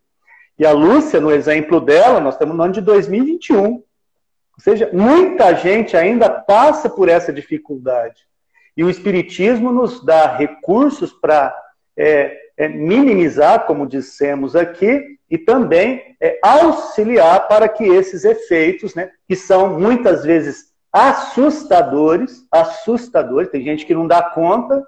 [0.58, 3.66] e a Lúcia, no exemplo dela, nós estamos no ano de 2021.
[3.66, 3.84] Ou
[4.58, 8.26] seja, muita gente ainda passa por essa dificuldade.
[8.76, 11.54] E o Espiritismo nos dá recursos para
[11.96, 19.10] é, é, minimizar, como dissemos aqui, e também é, auxiliar para que esses efeitos, né,
[19.26, 24.84] que são muitas vezes assustadores, assustadores, tem gente que não dá conta,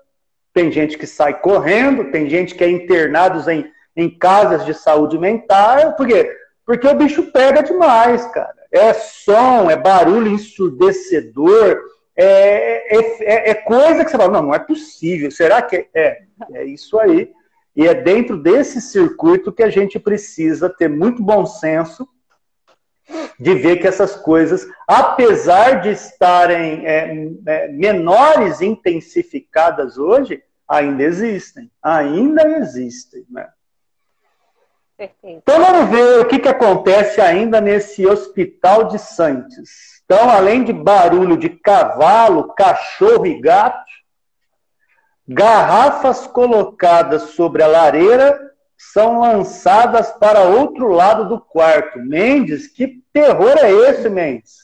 [0.53, 5.19] tem gente que sai correndo, tem gente que é internados em, em casas de saúde
[5.19, 6.31] mental, por quê?
[6.67, 8.55] Porque o bicho pega demais, cara.
[8.71, 11.79] É som, é barulho ensurdecedor,
[12.17, 15.89] é, é, é, é coisa que você fala, não, não é possível, será que é?
[15.95, 16.23] É,
[16.55, 17.31] é isso aí.
[17.75, 22.07] E é dentro desse circuito que a gente precisa ter muito bom senso
[23.39, 31.71] de ver que essas coisas, apesar de estarem é, é, menores intensificadas hoje, ainda existem.
[31.83, 33.25] Ainda existem.
[33.31, 33.49] Né?
[35.23, 40.01] Então vamos ver o que, que acontece ainda nesse hospital de Santos.
[40.05, 43.91] Então, além de barulho de cavalo, cachorro e gato,
[45.27, 48.52] garrafas colocadas sobre a lareira
[48.93, 51.99] são lançadas para outro lado do quarto.
[51.99, 54.63] Mendes, que terror é esse, Mendes?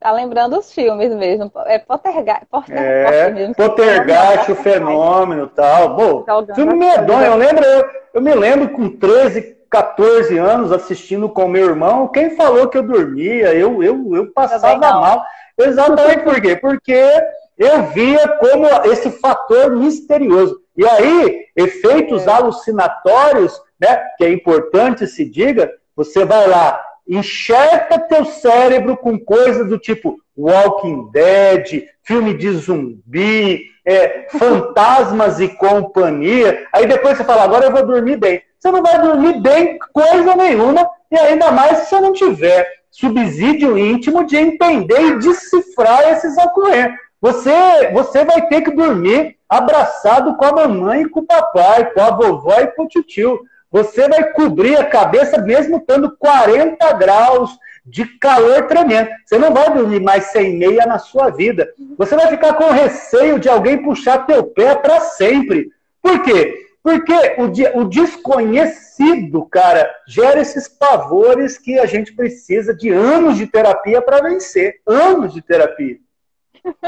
[0.00, 1.50] Tá lembrando os filmes mesmo.
[1.66, 2.46] É Pottergast.
[2.70, 5.94] é, Pottergast, o fenômeno tal.
[5.94, 7.26] Bom, tá filme medonho.
[7.26, 12.08] Eu, lembro, eu, eu me lembro com 13, 14 anos assistindo com meu irmão.
[12.08, 13.54] Quem falou que eu dormia?
[13.54, 15.24] Eu, eu, eu passava mal.
[15.58, 16.56] Exatamente por quê?
[16.56, 17.08] Porque
[17.56, 20.65] eu via como esse fator misterioso.
[20.76, 22.30] E aí, efeitos é.
[22.30, 29.68] alucinatórios, né, que é importante se diga, você vai lá, enxerga teu cérebro com coisas
[29.68, 36.66] do tipo Walking Dead, filme de zumbi, é, fantasmas e companhia.
[36.72, 38.42] Aí depois você fala, agora eu vou dormir bem.
[38.58, 43.78] Você não vai dormir bem coisa nenhuma, e ainda mais se você não tiver subsídio
[43.78, 46.98] íntimo de entender e decifrar esses ocorrentes.
[47.26, 52.12] Você, você vai ter que dormir abraçado com a mamãe com o papai, com a
[52.12, 53.40] vovó e com o tio.
[53.68, 57.50] Você vai cobrir a cabeça mesmo estando 40 graus
[57.84, 59.10] de calor tremendo.
[59.24, 61.68] Você não vai dormir mais sem meia na sua vida.
[61.98, 65.70] Você vai ficar com receio de alguém puxar teu pé para sempre.
[66.00, 66.54] Por quê?
[66.80, 73.48] Porque o, o desconhecido, cara, gera esses pavores que a gente precisa de anos de
[73.48, 74.76] terapia para vencer.
[74.86, 76.05] Anos de terapia.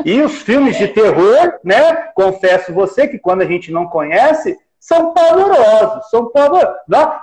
[0.05, 1.95] E os filmes de terror, né?
[2.15, 6.77] Confesso você que quando a gente não conhece, são pavorosos, são pavorosos.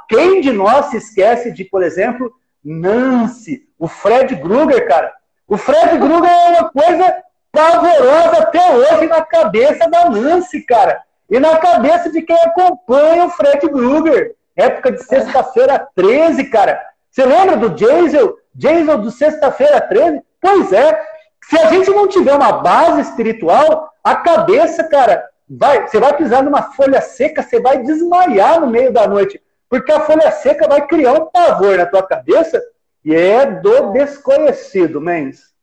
[0.08, 2.32] Quem de nós se esquece de, por exemplo,
[2.64, 5.14] Nancy, o Fred Krueger, cara?
[5.48, 7.16] O Fred Krueger é uma coisa
[7.52, 11.02] pavorosa até hoje na cabeça da Nancy, cara.
[11.30, 14.36] E na cabeça de quem acompanha o Fred Krueger.
[14.56, 16.82] Época de sexta-feira 13, cara.
[17.12, 18.34] Você lembra do Jason?
[18.54, 20.22] Jason do sexta-feira 13?
[20.42, 21.02] Pois é,
[21.50, 26.44] se a gente não tiver uma base espiritual, a cabeça, cara, vai, você vai pisar
[26.44, 30.86] numa folha seca, você vai desmaiar no meio da noite, porque a folha seca vai
[30.88, 32.62] criar um pavor na tua cabeça
[33.04, 35.55] e é do desconhecido, mens.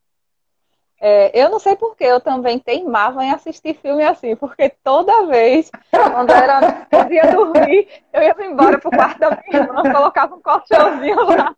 [1.05, 5.69] É, eu não sei porque eu também teimava em assistir filme assim, porque toda vez,
[5.91, 10.41] quando era, eu ia dormir, eu ia embora pro quarto da minha irmã, colocava um
[10.41, 11.53] colchãozinho lá.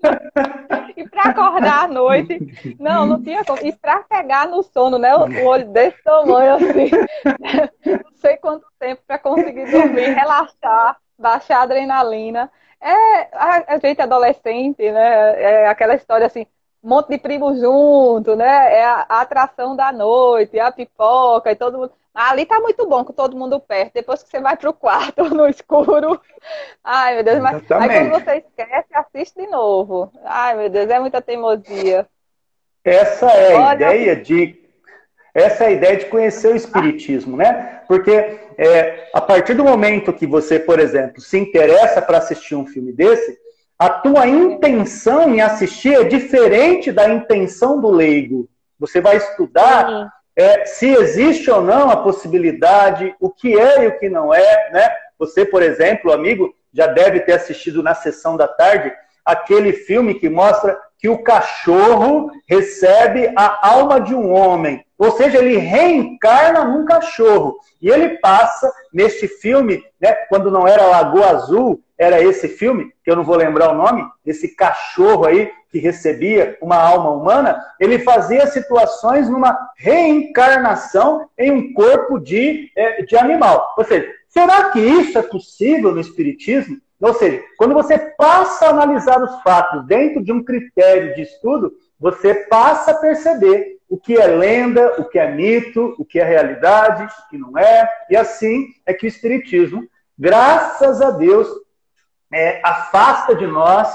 [0.97, 2.39] E para acordar à noite,
[2.81, 3.59] não, não tinha como.
[3.63, 5.15] E para pegar no sono, né?
[5.15, 6.91] O olho desse tamanho assim,
[7.87, 12.51] não sei quanto tempo para conseguir dormir, relaxar, baixar a adrenalina.
[12.81, 15.43] É a, a gente adolescente, né?
[15.43, 16.47] É aquela história assim,
[16.85, 18.75] um monte de primos junto, né?
[18.75, 21.93] É a, a, atração da noite, a pipoca e todo mundo.
[22.15, 23.95] Ali tá muito bom com todo mundo perto.
[23.95, 26.21] Depois que você vai pro quarto no escuro.
[26.85, 30.13] Ai, meu Deus, mas aí quando você esquece, assiste de novo.
[30.25, 32.07] Ai, meu Deus, é muita teimosia.
[32.85, 33.75] Essa é a Olha...
[33.75, 34.63] ideia de.
[35.35, 37.83] Essa é a ideia de conhecer o Espiritismo, né?
[37.89, 38.13] Porque
[38.57, 42.93] é, a partir do momento que você, por exemplo, se interessa para assistir um filme
[42.93, 43.37] desse,
[43.85, 48.49] a tua intenção em assistir é diferente da intenção do leigo.
[48.79, 53.99] Você vai estudar é, se existe ou não a possibilidade, o que é e o
[53.99, 54.89] que não é, né?
[55.19, 58.91] Você, por exemplo, amigo, já deve ter assistido na sessão da tarde,
[59.23, 64.83] aquele filme que mostra que o cachorro recebe a alma de um homem.
[64.99, 67.57] Ou seja, ele reencarna num cachorro.
[67.83, 73.11] E ele passa neste filme, né, quando não era Lagoa Azul, era esse filme, que
[73.11, 77.99] eu não vou lembrar o nome, esse cachorro aí que recebia uma alma humana, ele
[77.99, 83.75] fazia situações numa reencarnação em um corpo de, é, de animal.
[83.77, 86.77] Ou seja, será que isso é possível no Espiritismo?
[87.01, 91.73] Ou seja, quando você passa a analisar os fatos dentro de um critério de estudo,
[91.99, 96.25] você passa a perceber o que é lenda, o que é mito, o que é
[96.25, 97.89] realidade, o que não é.
[98.11, 99.87] E assim é que o Espiritismo,
[100.19, 101.49] graças a Deus,
[102.33, 103.89] é, afasta de nós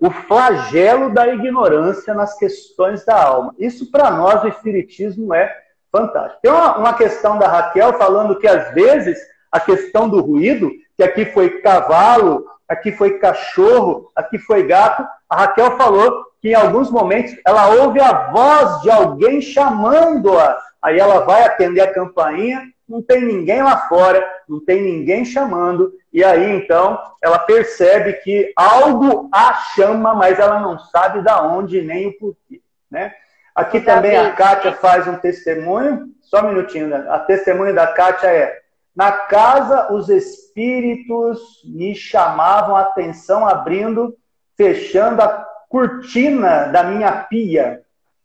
[0.00, 3.54] o flagelo da ignorância nas questões da alma.
[3.58, 5.54] Isso, para nós, o Espiritismo é
[5.92, 6.40] fantástico.
[6.42, 9.18] Tem uma, uma questão da Raquel falando que, às vezes,
[9.50, 15.36] a questão do ruído, que aqui foi cavalo, aqui foi cachorro, aqui foi gato, a
[15.42, 20.58] Raquel falou que em alguns momentos ela ouve a voz de alguém chamando-a.
[20.82, 25.92] Aí ela vai atender a campainha, não tem ninguém lá fora, não tem ninguém chamando,
[26.12, 31.80] e aí então ela percebe que algo a chama, mas ela não sabe da onde
[31.80, 32.60] nem o porquê.
[32.90, 33.14] Né?
[33.54, 37.06] Aqui também a Kátia faz um testemunho, só um minutinho, né?
[37.08, 38.62] a testemunho da Kátia é
[38.94, 44.14] na casa, os espíritos me chamavam a atenção, abrindo,
[44.56, 47.80] fechando a cortina da minha pia.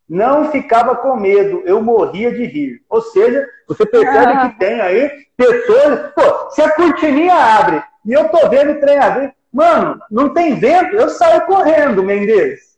[0.08, 2.82] Não ficava com medo, eu morria de rir.
[2.90, 4.50] Ou seja, você percebe ah.
[4.50, 6.12] que tem aí pessoas.
[6.14, 10.60] Pô, se a cortininha abre e eu tô vendo o trem abrir, mano, não tem
[10.60, 12.78] vento, eu saio correndo, Mendes.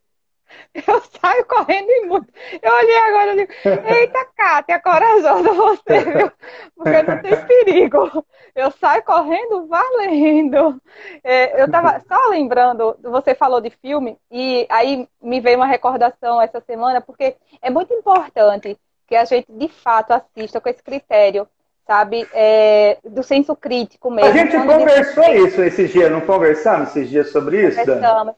[0.74, 2.32] Eu saio correndo e muito.
[2.62, 3.52] Eu olhei agora e digo,
[3.92, 6.32] eita, Cátia, corajosa você, viu?
[6.76, 8.26] Porque não tem perigo.
[8.56, 10.82] Eu saio correndo valendo.
[11.24, 16.42] É, eu tava só lembrando, você falou de filme, e aí me veio uma recordação
[16.42, 18.78] essa semana, porque é muito importante
[19.08, 21.48] que a gente, de fato, assista com esse critério
[21.88, 22.28] sabe?
[22.34, 24.30] É, do senso crítico mesmo.
[24.30, 27.80] A gente conversou isso esses dias, não conversamos esses dias sobre isso?
[27.80, 28.36] Conversamos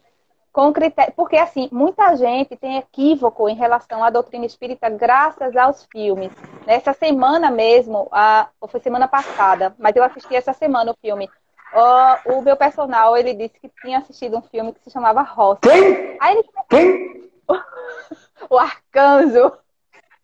[0.52, 5.86] com critério, porque assim, muita gente tem equívoco em relação à doutrina espírita graças aos
[5.86, 6.32] filmes.
[6.66, 11.30] Nessa semana mesmo, a, ou foi semana passada, mas eu assisti essa semana o filme.
[11.74, 15.62] O, o meu personal, ele disse que tinha assistido um filme que se chamava Roça.
[15.62, 16.18] Quem?
[16.20, 16.50] Aí ele...
[16.70, 17.32] Quem?
[18.50, 19.54] o Arcanjo.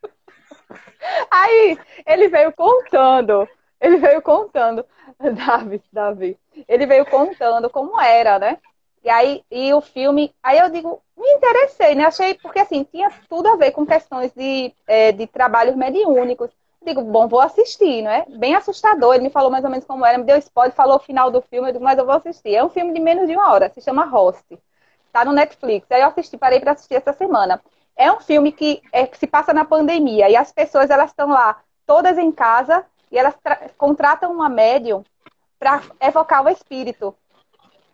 [1.32, 3.47] Aí ele veio contando,
[3.80, 4.86] ele veio contando,
[5.19, 8.57] Davi, Davi, ele veio contando como era, né?
[9.08, 12.03] E aí, e o filme, aí eu digo, me interessei, né?
[12.03, 16.49] Achei, porque assim, tinha tudo a ver com questões de, é, de trabalhos mediúnicos.
[16.86, 18.26] Digo, bom, vou assistir, não é?
[18.28, 19.16] Bem assustador.
[19.16, 21.41] Ele me falou mais ou menos como era, me deu spoiler, falou o final do
[21.41, 22.53] filme, eu digo, mas eu vou assistir.
[22.53, 24.43] É um filme de menos de uma hora, se chama Host.
[25.14, 25.89] Tá no Netflix.
[25.89, 27.62] Aí eu assisti, parei para assistir essa semana.
[27.95, 31.30] É um filme que, é, que se passa na pandemia e as pessoas elas estão
[31.30, 33.36] lá todas em casa e elas
[33.78, 35.01] contratam uma médium
[35.58, 37.16] para evocar o espírito.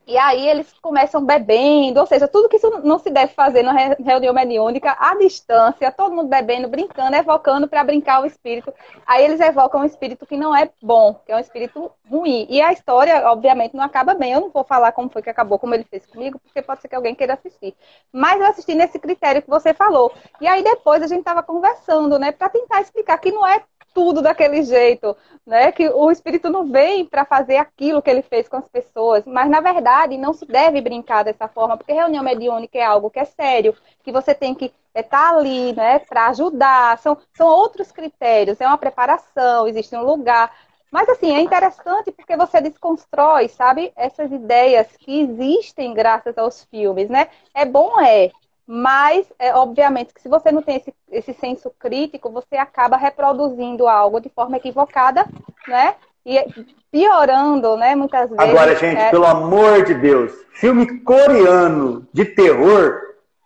[0.05, 3.71] E aí eles começam bebendo, ou seja, tudo que isso não se deve fazer na
[3.71, 8.73] reunião mediúnica, à distância, todo mundo bebendo, brincando, evocando para brincar o espírito.
[9.05, 12.45] Aí eles evocam um espírito que não é bom, que é um espírito ruim.
[12.49, 14.33] E a história, obviamente, não acaba bem.
[14.33, 16.89] Eu não vou falar como foi que acabou, como ele fez comigo, porque pode ser
[16.89, 17.73] que alguém queira assistir.
[18.11, 20.11] Mas eu assisti nesse critério que você falou.
[20.41, 24.21] E aí depois a gente estava conversando, né, para tentar explicar que não é tudo
[24.21, 25.71] daquele jeito, né?
[25.71, 29.49] Que o espírito não vem para fazer aquilo que ele fez com as pessoas, mas
[29.49, 33.25] na verdade não se deve brincar dessa forma, porque reunião mediúnica é algo que é
[33.25, 36.97] sério, que você tem que estar é, tá ali, né, para ajudar.
[36.99, 40.51] São, são outros critérios, é uma preparação, existe um lugar.
[40.91, 47.09] Mas assim, é interessante porque você desconstrói, sabe, essas ideias que existem graças aos filmes,
[47.09, 47.29] né?
[47.53, 48.31] É bom, é,
[48.65, 53.87] mas, é, obviamente, que se você não tem esse, esse senso crítico, você acaba reproduzindo
[53.87, 55.25] algo de forma equivocada,
[55.67, 55.95] né?
[56.25, 56.45] E
[56.91, 58.43] piorando, né, muitas vezes.
[58.43, 59.09] Agora, gente, é...
[59.09, 63.01] pelo amor de Deus, filme coreano de terror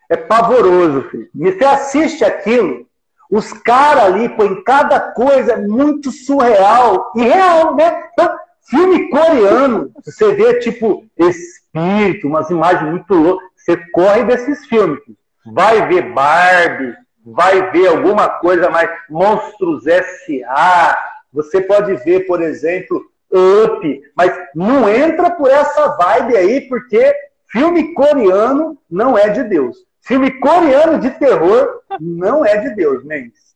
[0.10, 1.30] é pavoroso, filho.
[1.34, 2.86] Você assiste aquilo,
[3.30, 8.04] os caras ali põem cada coisa muito surreal e real, né?
[8.14, 8.38] Então,
[8.70, 13.48] filme coreano, você vê, tipo, espírito, umas imagens muito loucas.
[13.56, 15.00] Você corre desses filmes.
[15.46, 20.98] Vai ver Barbie, vai ver alguma coisa mais Monstros S.A.
[21.38, 23.00] Você pode ver, por exemplo,
[23.32, 27.16] Up, mas não entra por essa vibe aí, porque
[27.52, 29.78] filme coreano não é de Deus.
[30.02, 33.56] Filme coreano de terror não é de Deus, Mendes.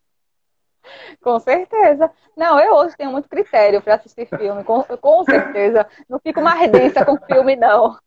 [1.24, 2.12] Com certeza.
[2.38, 5.88] Não, eu hoje tenho muito critério para assistir filme, com, com certeza.
[6.08, 7.98] Não fico mais densa com filme, não.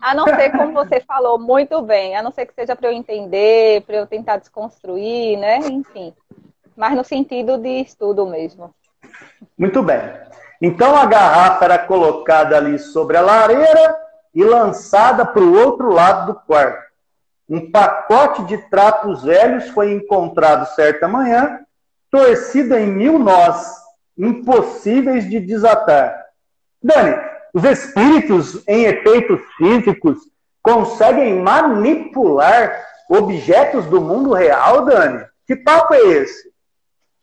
[0.00, 2.92] A não ser, como você falou muito bem, a não ser que seja para eu
[2.92, 5.58] entender, para eu tentar desconstruir, né?
[5.58, 6.12] Enfim.
[6.76, 8.74] Mas no sentido de estudo mesmo.
[9.56, 10.00] Muito bem.
[10.60, 13.96] Então a garrafa era colocada ali sobre a lareira
[14.34, 16.84] e lançada para o outro lado do quarto.
[17.48, 21.60] Um pacote de trapos velhos foi encontrado certa manhã
[22.10, 23.74] torcida em mil nós,
[24.16, 26.14] impossíveis de desatar.
[26.80, 27.16] Dani,
[27.52, 30.18] os espíritos em efeitos físicos
[30.62, 32.72] conseguem manipular
[33.10, 35.24] objetos do mundo real, Dani?
[35.46, 36.53] Que papo é esse?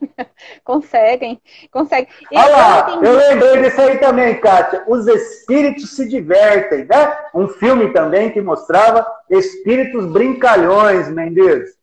[0.64, 1.42] conseguem,
[1.72, 2.08] conseguem.
[2.34, 4.84] Olha lá, eu lembrei disso aí também, Kátia.
[4.88, 7.18] Os espíritos se divertem, né?
[7.34, 11.78] Um filme também que mostrava espíritos brincalhões, Mendes.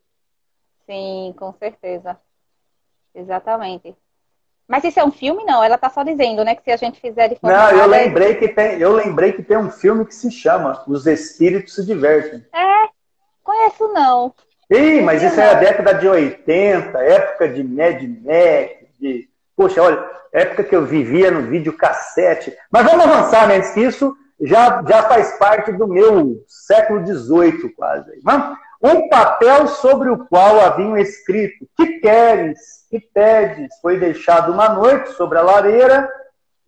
[0.87, 2.17] Sim, com certeza.
[3.15, 3.95] Exatamente.
[4.67, 5.65] Mas isso é um filme, não?
[5.65, 7.57] Ela está só dizendo, né, que se a gente fizer de forma.
[7.57, 11.07] Não, eu lembrei que tem, eu lembrei que tem um filme que se chama Os
[11.07, 12.45] Espíritos se Divertem.
[12.53, 12.89] É,
[13.43, 14.35] conheço não.
[14.71, 19.27] Ih, mas isso é a década de 80, época de Mad Max, de.
[19.57, 22.55] Poxa, olha, época que eu vivia no videocassete.
[22.71, 23.57] Mas vamos avançar, né?
[23.57, 28.21] Antes que isso já, já faz parte do meu século XVIII, quase.
[28.23, 28.59] Vamos?
[28.81, 32.59] Um papel sobre o qual haviam escrito: Que queres?
[32.91, 33.69] Que pedes?
[33.81, 36.09] Foi deixado uma noite sobre a lareira,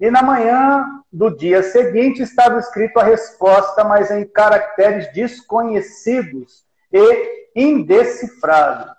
[0.00, 7.48] e na manhã do dia seguinte estava escrito a resposta, mas em caracteres desconhecidos e
[7.54, 8.90] indecifráveis.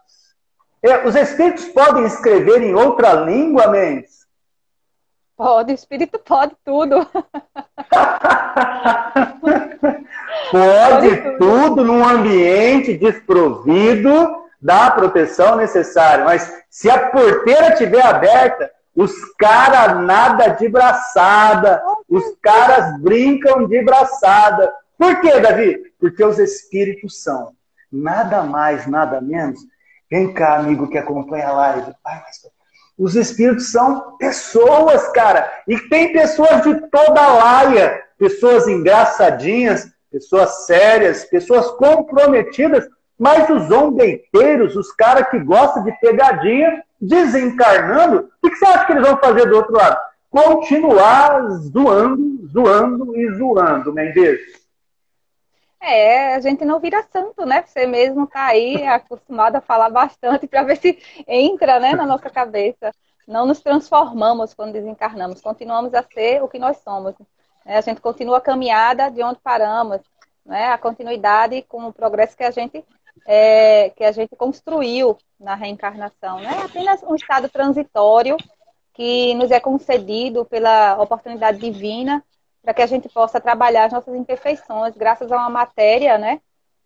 [1.05, 4.21] Os espíritos podem escrever em outra língua, Mendes?
[5.37, 7.05] Pode, o espírito pode tudo.
[10.51, 11.37] pode, tudo.
[11.37, 16.25] tudo num ambiente desprovido da proteção necessária.
[16.25, 23.81] Mas se a porteira estiver aberta, os caras nada de braçada, os caras brincam de
[23.83, 24.71] braçada.
[24.97, 25.81] Por quê, Davi?
[25.99, 27.53] Porque os espíritos são
[27.91, 29.59] nada mais, nada menos.
[30.09, 31.93] Vem cá, amigo que acompanha a live.
[32.05, 32.21] Ai,
[32.97, 35.51] os espíritos são pessoas, cara.
[35.67, 38.03] E tem pessoas de toda laia.
[38.17, 42.87] Pessoas engraçadinhas, pessoas sérias, pessoas comprometidas,
[43.17, 48.91] mas os zombeteiros, os caras que gostam de pegadinha, desencarnando, o que você acha que
[48.91, 49.97] eles vão fazer do outro lado?
[50.29, 54.39] Continuar zoando, zoando e zoando, Mendes.
[55.81, 57.63] É, a gente não vira santo, né?
[57.65, 62.29] Você mesmo tá aí acostumado a falar bastante para ver se entra né, na nossa
[62.29, 62.93] cabeça.
[63.27, 67.15] Não nos transformamos quando desencarnamos, continuamos a ser o que nós somos.
[67.65, 67.77] Né?
[67.77, 70.01] A gente continua a caminhada de onde paramos,
[70.45, 70.67] né?
[70.67, 72.85] a continuidade com o progresso que a gente
[73.25, 76.39] é, que a gente construiu na reencarnação.
[76.39, 76.49] Né?
[76.61, 78.37] É apenas um estado transitório
[78.93, 82.23] que nos é concedido pela oportunidade divina
[82.61, 86.41] para que a gente possa trabalhar as nossas imperfeições, graças a uma matéria, né,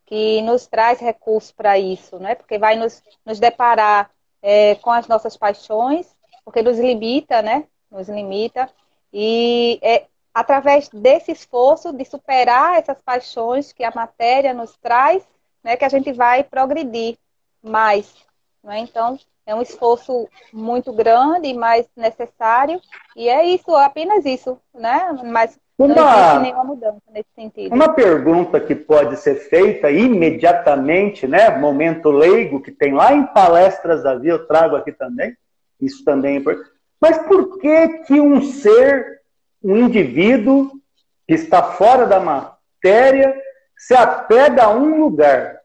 [0.06, 4.12] que nos traz recursos para isso, né, porque vai nos, nos deparar
[4.42, 8.70] é, com as nossas paixões, porque nos limita, né, nos limita,
[9.12, 15.26] e é através desse esforço de superar essas paixões que a matéria nos traz,
[15.64, 17.18] né, que a gente vai progredir
[17.64, 18.14] mais.
[18.62, 18.80] Né?
[18.80, 22.82] Então, é um esforço muito grande, mas necessário,
[23.16, 25.18] e é isso, apenas isso, né?
[25.24, 27.76] Mas uma, não existe nenhuma mudança nesse sentido.
[27.76, 31.50] Uma pergunta que pode ser feita imediatamente, né?
[31.58, 35.36] Momento leigo, que tem lá em palestras da Via, eu trago aqui também,
[35.80, 36.72] isso também é importante.
[37.00, 39.22] Mas por que que um ser,
[39.64, 40.72] um indivíduo
[41.28, 43.36] que está fora da matéria,
[43.78, 45.60] se apega a um lugar?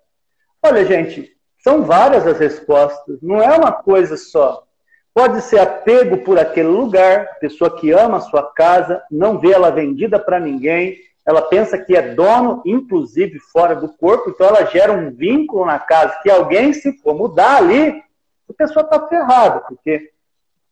[0.63, 1.31] Olha, gente,
[1.63, 4.65] são várias as respostas, não é uma coisa só.
[5.13, 9.71] Pode ser apego por aquele lugar, pessoa que ama a sua casa, não vê ela
[9.71, 14.93] vendida para ninguém, ela pensa que é dono, inclusive fora do corpo, então ela gera
[14.93, 18.03] um vínculo na casa que alguém, se for mudar ali,
[18.49, 20.11] a pessoa está ferrada, porque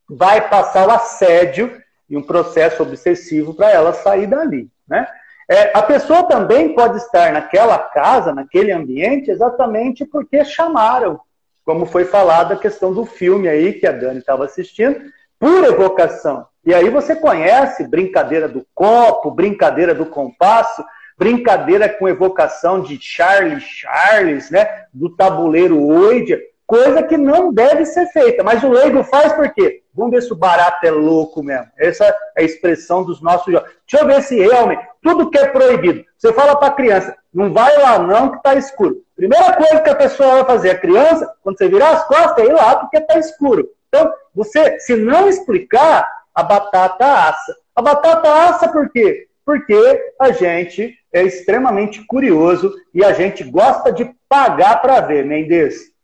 [0.08, 4.68] vai passar o assédio e um processo obsessivo para ela sair dali.
[4.88, 5.06] Né?
[5.50, 11.18] É, a pessoa também pode estar naquela casa, naquele ambiente, exatamente porque chamaram,
[11.64, 15.00] como foi falado a questão do filme aí que a Dani estava assistindo,
[15.38, 16.46] por evocação.
[16.64, 20.84] E aí você conhece brincadeira do copo, brincadeira do compasso,
[21.16, 28.06] brincadeira com evocação de Charles Charles, né, do tabuleiro Oidia, coisa que não deve ser
[28.08, 28.44] feita.
[28.44, 29.82] Mas o leigo faz por quê?
[29.94, 31.66] Vamos ver se o barato é louco mesmo.
[31.78, 33.72] Essa é a expressão dos nossos jovens.
[33.90, 36.04] Deixa eu ver se realmente, tudo que é proibido.
[36.16, 38.98] Você fala para a criança, não vai lá não que está escuro.
[39.16, 42.48] Primeira coisa que a pessoa vai fazer, a criança, quando você virar as costas, é
[42.48, 43.68] ir lá porque está escuro.
[43.88, 47.56] Então, Você, se não explicar, a batata assa.
[47.74, 49.26] A batata assa por quê?
[49.44, 55.97] Porque a gente é extremamente curioso e a gente gosta de pagar para ver, Mendes.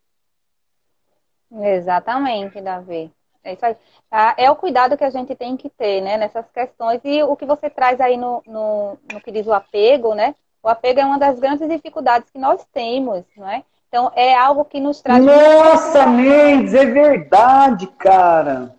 [1.61, 3.11] Exatamente, Davi.
[3.43, 3.75] É isso aí.
[4.09, 4.35] Tá?
[4.37, 6.99] É o cuidado que a gente tem que ter, né, nessas questões.
[7.03, 10.35] E o que você traz aí no, no, no que diz o apego, né?
[10.63, 13.63] O apego é uma das grandes dificuldades que nós temos, não é?
[13.87, 15.23] Então, é algo que nos traz.
[15.23, 18.75] Nossa, Mendes, é verdade, cara.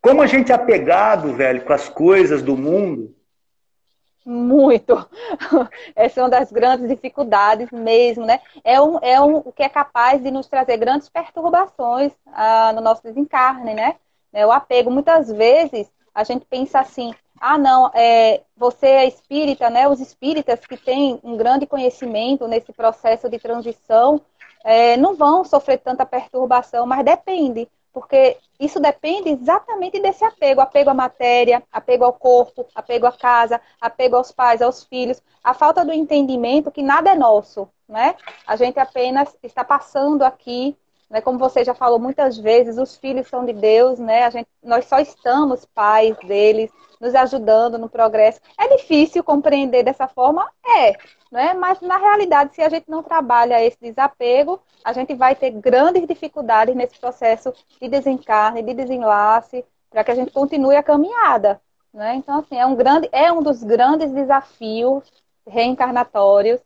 [0.00, 3.14] Como a gente é apegado, velho, com as coisas do mundo.
[4.30, 4.94] Muito.
[5.96, 8.40] Essa é uma das grandes dificuldades mesmo, né?
[8.62, 13.02] É, um, é um, que é capaz de nos trazer grandes perturbações ah, no nosso
[13.02, 13.96] desencarne, né?
[14.30, 19.70] É, o apego, muitas vezes, a gente pensa assim, ah, não, é, você é espírita,
[19.70, 19.88] né?
[19.88, 24.20] Os espíritas que têm um grande conhecimento nesse processo de transição
[24.62, 30.90] é, não vão sofrer tanta perturbação, mas depende porque isso depende exatamente desse apego, apego
[30.90, 35.84] à matéria, apego ao corpo, apego à casa, apego aos pais, aos filhos, a falta
[35.84, 38.14] do entendimento que nada é nosso, né?
[38.46, 40.76] A gente apenas está passando aqui,
[41.10, 41.20] né?
[41.20, 44.24] Como você já falou muitas vezes, os filhos são de Deus, né?
[44.24, 48.40] A gente, nós só estamos pais deles, nos ajudando no progresso.
[48.58, 50.50] É difícil compreender dessa forma?
[50.64, 50.92] É,
[51.30, 51.54] né?
[51.54, 56.06] Mas na realidade, se a gente não trabalha esse desapego, a gente vai ter grandes
[56.06, 61.60] dificuldades nesse processo de desencarne, de desenlace, para que a gente continue a caminhada.
[61.92, 62.16] Né?
[62.16, 65.04] Então, assim, é um, grande, é um dos grandes desafios
[65.46, 66.60] reencarnatórios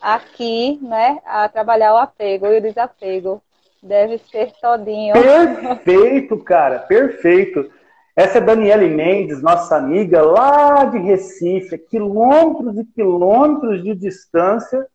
[0.00, 3.42] aqui, né, a trabalhar o apego e o desapego.
[3.82, 5.14] Deve ser todinho.
[5.14, 7.70] Perfeito, cara, perfeito.
[8.14, 14.86] Essa é Daniele Mendes, nossa amiga lá de Recife, quilômetros e quilômetros de distância,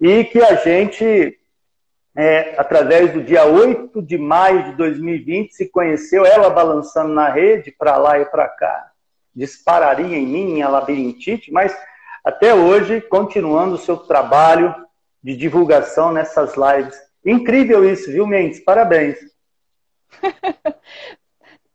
[0.00, 1.38] e que a gente,
[2.16, 7.70] é, através do dia 8 de maio de 2020, se conheceu, ela balançando na rede,
[7.70, 8.90] para lá e para cá.
[9.34, 11.76] Dispararia em mim, minha labirintite, mas
[12.24, 14.74] até hoje, continuando o seu trabalho
[15.22, 17.07] de divulgação nessas lives.
[17.24, 18.60] Incrível isso, viu, Mendes?
[18.60, 19.18] Parabéns.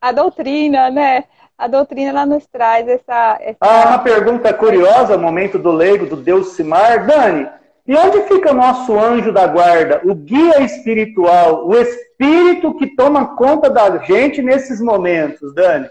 [0.01, 1.25] a doutrina, né?
[1.57, 3.57] A doutrina ela nos traz essa, essa.
[3.61, 7.05] Ah, uma pergunta curiosa, momento do leigo, do Deus Simar.
[7.05, 7.47] Dani,
[7.85, 13.35] e onde fica o nosso anjo da guarda, o guia espiritual, o espírito que toma
[13.35, 15.89] conta da gente nesses momentos, Dani?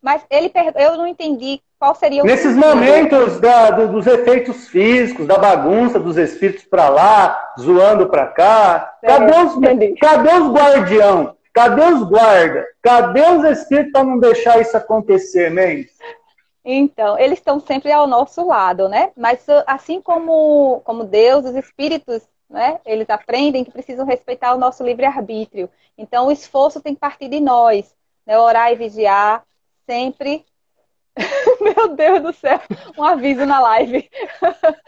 [0.00, 2.26] Mas ele, eu não entendi qual seria o.
[2.26, 8.26] Nesses momentos da, do, dos efeitos físicos, da bagunça dos espíritos para lá, zoando para
[8.28, 11.36] cá, é, cadê os, cadê os guardião?
[11.52, 12.64] Cadê os guardas?
[12.82, 15.92] Cadê os espíritos para não deixar isso acontecer, Mendes?
[16.64, 19.10] Então, eles estão sempre ao nosso lado, né?
[19.14, 22.80] Mas assim como, como Deus, os espíritos, né?
[22.86, 25.68] Eles aprendem que precisam respeitar o nosso livre-arbítrio.
[25.98, 27.94] Então, o esforço tem que partir de nós,
[28.26, 28.38] né?
[28.38, 29.44] Orar e vigiar,
[29.86, 30.44] sempre
[31.60, 32.60] Meu Deus do céu,
[32.98, 34.08] um aviso na live.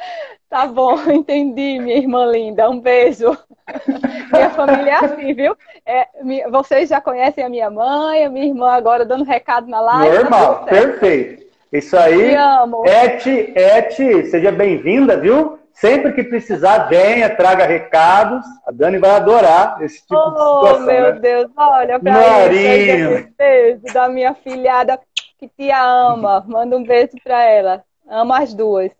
[0.49, 2.71] Tá bom, entendi, minha irmã linda.
[2.71, 3.37] Um beijo.
[4.33, 5.57] Minha família é assim, viu?
[5.85, 6.07] É,
[6.51, 10.19] vocês já conhecem a minha mãe, a minha irmã agora dando recado na live.
[10.19, 11.45] Normal, tá perfeito.
[11.73, 12.31] Isso aí.
[12.31, 12.85] Te amo.
[12.87, 15.59] Eti, Eti, seja bem-vinda, viu?
[15.73, 18.47] Sempre que precisar, venha, traga recados.
[18.67, 20.77] A Dani vai adorar esse tipo oh, de situação.
[20.77, 21.21] Oh, meu né?
[21.21, 23.19] Deus, olha pra Marinho.
[23.19, 23.29] isso.
[23.37, 24.99] Beijo da minha filhada
[25.39, 26.45] que te ama.
[26.49, 27.85] Manda um beijo para ela.
[28.09, 28.91] Amo as duas.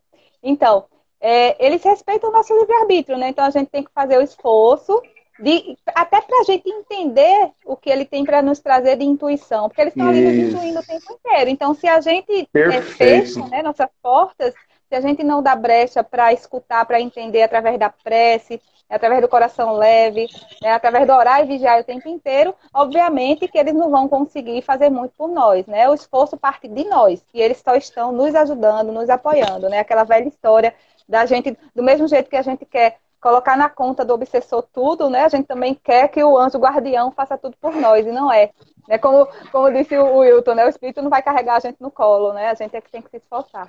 [0.43, 0.85] Então,
[1.21, 3.29] é, eles respeitam o nosso livre-arbítrio, né?
[3.29, 5.01] Então a gente tem que fazer o esforço
[5.39, 9.69] de, até para a gente entender o que ele tem para nos trazer de intuição,
[9.69, 11.51] porque eles estão ali nos intuindo o tempo inteiro.
[11.51, 14.55] Então, se a gente é, fecha né, nossas portas,
[14.89, 19.21] se a gente não dá brecha para escutar, para entender através da prece, é através
[19.21, 20.29] do coração leve,
[20.63, 24.63] é através do orar e vigiar o tempo inteiro, obviamente que eles não vão conseguir
[24.63, 25.89] fazer muito por nós, né?
[25.89, 29.81] O esforço parte de nós, e eles só estão nos ajudando, nos apoiando, né?
[29.81, 30.75] Aquela velha história
[31.09, 35.11] da gente, do mesmo jeito que a gente quer colocar na conta do obsessor tudo,
[35.11, 35.25] né?
[35.25, 38.51] A gente também quer que o anjo guardião faça tudo por nós, e não é.
[38.89, 40.65] é como, como disse o Wilton, né?
[40.65, 42.51] O espírito não vai carregar a gente no colo, né?
[42.51, 43.67] A gente é que tem que se esforçar.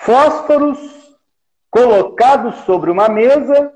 [0.00, 1.11] Fósforos
[1.72, 3.72] colocados sobre uma mesa,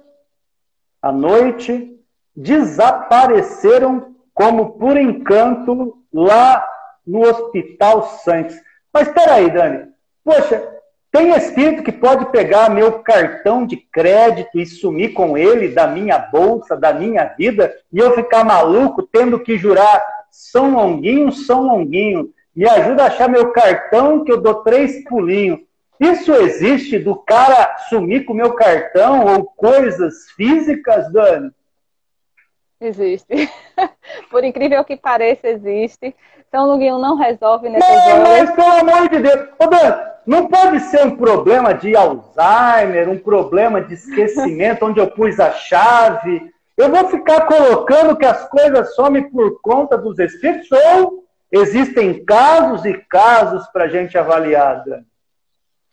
[1.01, 1.99] à noite,
[2.37, 6.63] desapareceram como por encanto lá
[7.07, 8.55] no Hospital Santos.
[8.93, 9.87] Mas espera aí, Dani.
[10.23, 10.77] Poxa,
[11.11, 16.19] tem espírito que pode pegar meu cartão de crédito e sumir com ele da minha
[16.19, 22.29] bolsa, da minha vida, e eu ficar maluco tendo que jurar São Longuinho, São Longuinho,
[22.55, 25.61] me ajuda a achar meu cartão que eu dou três pulinhos.
[25.99, 31.51] Isso existe do cara sumir com o meu cartão ou coisas físicas, Dani?
[32.81, 33.51] Existe.
[34.31, 36.15] Por incrível que pareça, existe.
[36.51, 38.23] São Luguinho não resolve nessas não.
[38.23, 39.49] Mas, pelo amor de Deus.
[39.59, 45.11] Ô, Dan, não pode ser um problema de Alzheimer, um problema de esquecimento, onde eu
[45.11, 46.51] pus a chave.
[46.77, 52.85] Eu vou ficar colocando que as coisas somem por conta dos espíritos ou existem casos
[52.85, 55.03] e casos para a gente avaliar, Dan?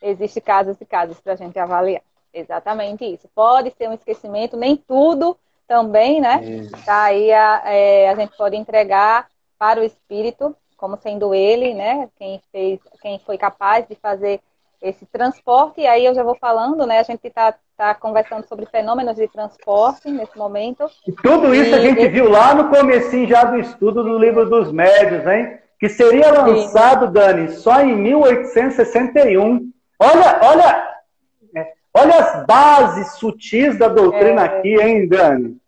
[0.04, 2.02] Existem casos e casos para a gente avaliar.
[2.34, 3.30] Exatamente isso.
[3.34, 5.38] Pode ser um esquecimento, nem tudo
[5.68, 6.42] também, né?
[6.86, 9.28] Tá aí a, é, a gente pode entregar
[9.58, 12.10] para o espírito, como sendo ele, né?
[12.18, 14.42] Quem fez, quem foi capaz de fazer
[14.82, 15.82] esse transporte.
[15.82, 17.00] E aí eu já vou falando, né?
[17.00, 20.90] A gente está tá conversando sobre fenômenos de transporte nesse momento.
[21.08, 22.10] E tudo isso e a gente esse...
[22.10, 25.60] viu lá no comecinho já do estudo do livro dos médios, hein?
[25.80, 27.14] Que seria lançado, Sim.
[27.14, 29.72] Dani, só em 1861.
[30.00, 30.94] Olha, olha,
[31.96, 35.62] Olha as bases sutis da doutrina é, aqui, hein, Dani?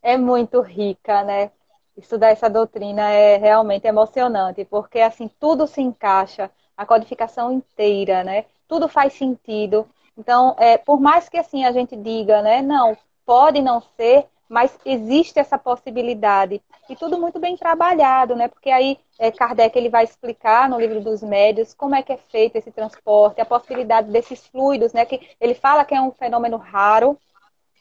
[0.00, 1.50] É muito rica, né?
[1.96, 8.44] Estudar essa doutrina é realmente emocionante, porque assim tudo se encaixa, a codificação inteira, né?
[8.68, 9.86] Tudo faz sentido.
[10.16, 14.78] Então, é, por mais que assim a gente diga, né, não, pode não ser, mas
[14.84, 16.60] existe essa possibilidade.
[16.88, 18.48] E tudo muito bem trabalhado, né?
[18.48, 22.16] Porque aí é, Kardec ele vai explicar no livro dos médios como é que é
[22.16, 25.04] feito esse transporte, a possibilidade desses fluidos, né?
[25.04, 27.18] Que ele fala que é um fenômeno raro,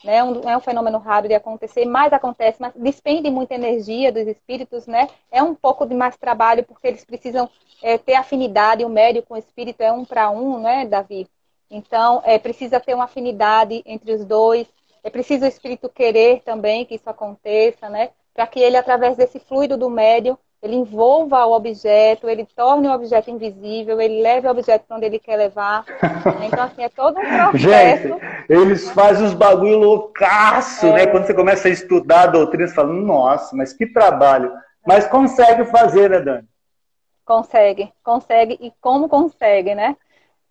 [0.03, 0.23] né?
[0.23, 4.85] Um, é um fenômeno raro de acontecer, mas acontece, mas despende muita energia dos espíritos,
[4.87, 5.07] né?
[5.31, 7.49] É um pouco de mais trabalho porque eles precisam
[7.81, 11.27] é, ter afinidade, o médio com o espírito é um para um, né, Davi?
[11.69, 14.67] Então, é, precisa ter uma afinidade entre os dois.
[15.03, 18.09] É preciso o espírito querer também que isso aconteça, né?
[18.33, 22.93] Para que ele, através desse fluido do médium, ele envolva o objeto, ele torne o
[22.93, 25.83] objeto invisível, ele leve o objeto para onde ele quer levar.
[26.45, 28.07] Então, assim, é todo um processo.
[28.07, 30.91] Gente, eles fazem os bagulho loucaço, né?
[30.91, 31.05] é.
[31.05, 31.07] né?
[31.07, 34.51] Quando você começa a estudar a doutrina, você fala, nossa, mas que trabalho.
[34.85, 36.47] Mas consegue fazer, né, Dani?
[37.25, 38.57] Consegue, consegue.
[38.61, 39.95] E como consegue, né?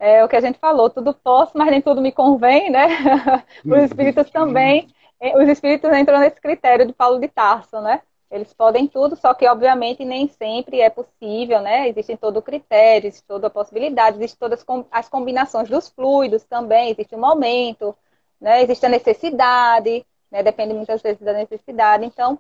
[0.03, 2.89] É o que a gente falou, tudo posso, mas nem tudo me convém, né?
[3.65, 4.89] os espíritos também,
[5.21, 8.03] eh, os espíritos entram nesse critério de Paulo de Tarso, né?
[8.29, 11.89] Eles podem tudo, só que obviamente nem sempre é possível, né?
[11.89, 16.91] Existem todo o critério, existe toda a possibilidade, existem todas as combinações dos fluidos também,
[16.91, 17.97] existe o momento,
[18.41, 18.61] né?
[18.61, 20.43] Existe a necessidade, né?
[20.43, 22.37] Depende muitas vezes da necessidade, então,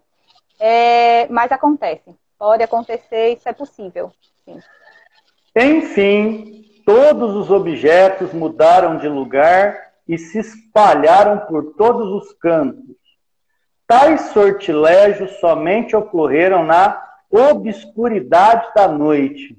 [0.58, 1.28] é...
[1.28, 4.10] mas acontece, pode acontecer, isso é possível,
[4.44, 4.58] sim.
[5.54, 9.76] Enfim, todos os objetos mudaram de lugar
[10.06, 12.96] e se espalharam por todos os cantos.
[13.86, 19.56] Tais sortilégios somente ocorreram na obscuridade da noite.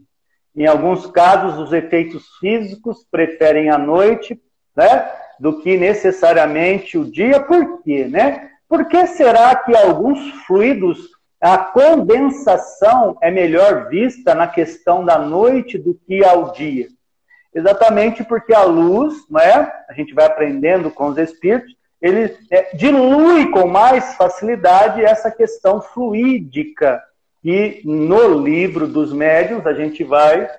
[0.55, 4.39] Em alguns casos, os efeitos físicos preferem a noite
[4.75, 7.39] né, do que necessariamente o dia.
[7.39, 8.05] Por quê?
[8.05, 8.51] Né?
[8.67, 11.09] Por que será que alguns fluidos,
[11.41, 16.87] a condensação é melhor vista na questão da noite do que ao dia?
[17.53, 19.71] Exatamente porque a luz, não é?
[19.87, 25.79] a gente vai aprendendo com os espíritos, ele é, dilui com mais facilidade essa questão
[25.79, 27.01] fluídica.
[27.43, 30.49] E no livro dos médios a gente vai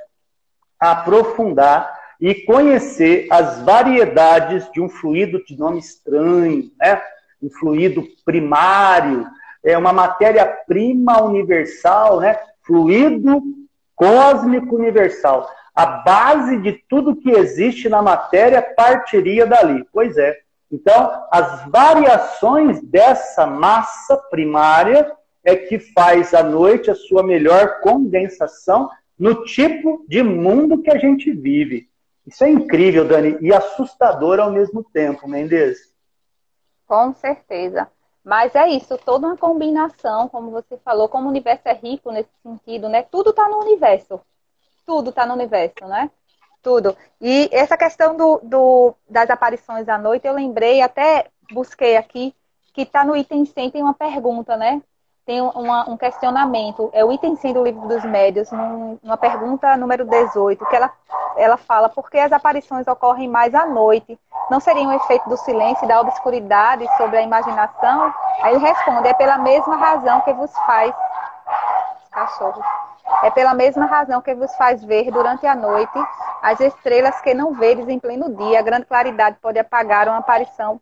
[0.79, 7.03] aprofundar e conhecer as variedades de um fluido de nome estranho, né?
[7.43, 9.27] um fluido primário,
[9.63, 12.39] é uma matéria-prima universal, né?
[12.63, 13.43] fluido
[13.97, 19.85] cósmico universal a base de tudo que existe na matéria partiria dali.
[19.93, 20.39] Pois é.
[20.71, 25.11] Então, as variações dessa massa primária
[25.43, 30.99] é que faz a noite a sua melhor condensação no tipo de mundo que a
[30.99, 31.89] gente vive.
[32.27, 35.93] Isso é incrível, Dani, e assustador ao mesmo tempo, Mendes.
[36.87, 37.89] Com certeza.
[38.25, 42.31] Mas é isso, toda uma combinação, como você falou, como o universo é rico nesse
[42.43, 43.03] sentido, né?
[43.03, 44.19] Tudo está no universo
[44.87, 46.11] tudo está no universo, né?
[46.63, 46.97] Tudo.
[47.21, 52.35] E essa questão do, do, das aparições à noite, eu lembrei, até busquei aqui,
[52.73, 54.83] que está no item 100, tem uma pergunta, né?
[55.27, 56.91] Tem uma, um questionamento.
[56.93, 60.91] É o item 100 do livro dos médios, num, uma pergunta número 18, que ela,
[61.37, 64.19] ela fala por que as aparições ocorrem mais à noite?
[64.51, 68.13] Não seria um efeito do silêncio e da obscuridade sobre a imaginação?
[68.43, 70.95] Aí ele responde, é pela mesma razão que vos faz...
[72.11, 72.63] Cachorro
[73.23, 75.99] é pela mesma razão que vos faz ver durante a noite
[76.43, 78.59] as estrelas que não vedes em pleno dia.
[78.59, 80.81] A grande claridade pode apagar uma aparição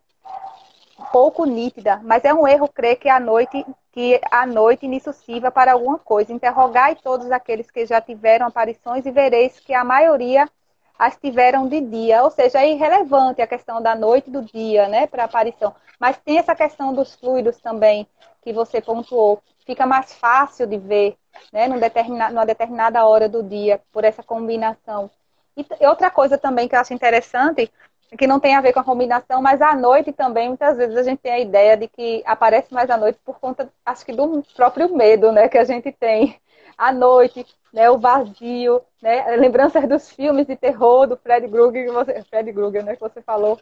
[1.11, 5.51] pouco nítida, mas é um erro crer que a noite que a noite nisso sirva
[5.51, 6.33] para alguma coisa.
[6.33, 10.49] Interrogai todos aqueles que já tiveram aparições e vereis que a maioria
[10.97, 14.87] as tiveram de dia, ou seja, é irrelevante a questão da noite e do dia,
[14.87, 15.75] né, para aparição.
[15.99, 18.07] Mas tem essa questão dos fluidos também,
[18.41, 19.41] que você pontuou.
[19.65, 21.17] Fica mais fácil de ver,
[21.51, 25.09] né, num determina, numa determinada hora do dia, por essa combinação.
[25.55, 27.71] E outra coisa também que eu acho interessante,
[28.17, 31.03] que não tem a ver com a combinação, mas à noite também, muitas vezes a
[31.03, 34.43] gente tem a ideia de que aparece mais à noite por conta, acho que do
[34.55, 36.39] próprio medo, né, que a gente tem
[36.77, 41.91] à noite, né, o vazio, né, lembranças dos filmes de terror do Fred Krueger, que
[41.91, 43.59] você, Fred Krueger, né, que você falou.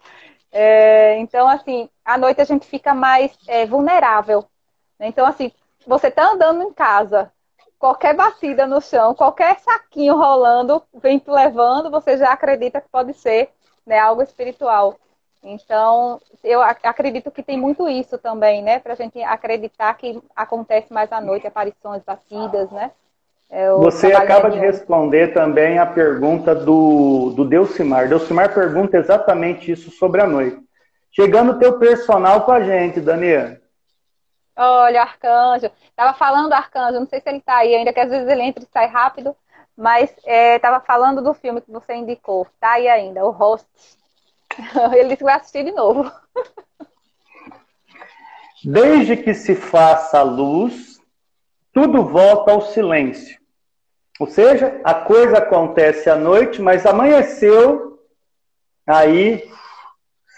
[0.52, 4.46] É, então, assim, à noite a gente fica mais é, vulnerável.
[5.00, 5.08] Né?
[5.08, 5.52] Então, assim,
[5.88, 7.32] você está andando em casa,
[7.82, 13.50] qualquer batida no chão, qualquer saquinho rolando, vento levando, você já acredita que pode ser
[13.86, 14.96] né, algo espiritual.
[15.44, 18.78] Então, eu acredito que tem muito isso também, né?
[18.78, 22.92] Para a gente acreditar que acontece mais à noite, aparições, batidas, né?
[23.50, 28.08] É Você acaba de responder também a pergunta do, do Delcimar.
[28.08, 30.60] Delcimar pergunta exatamente isso sobre a noite.
[31.12, 33.61] Chegando o teu personal com a gente, Daniela.
[34.56, 35.72] Olha, Arcanjo.
[35.90, 38.64] Estava falando, Arcanjo, não sei se ele está aí ainda, que às vezes ele entra
[38.64, 39.36] e sai rápido,
[39.76, 42.48] mas estava é, falando do filme que você indicou.
[42.54, 43.68] Está aí ainda, o Host.
[44.94, 46.12] Ele disse que vai assistir de novo.
[48.64, 51.02] Desde que se faça a luz,
[51.74, 53.40] tudo volta ao silêncio.
[54.20, 58.00] Ou seja, a coisa acontece à noite, mas amanheceu,
[58.86, 59.50] aí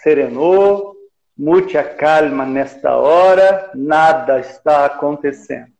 [0.02, 0.93] serenou,
[1.36, 5.72] mute a calma nesta hora, nada está acontecendo.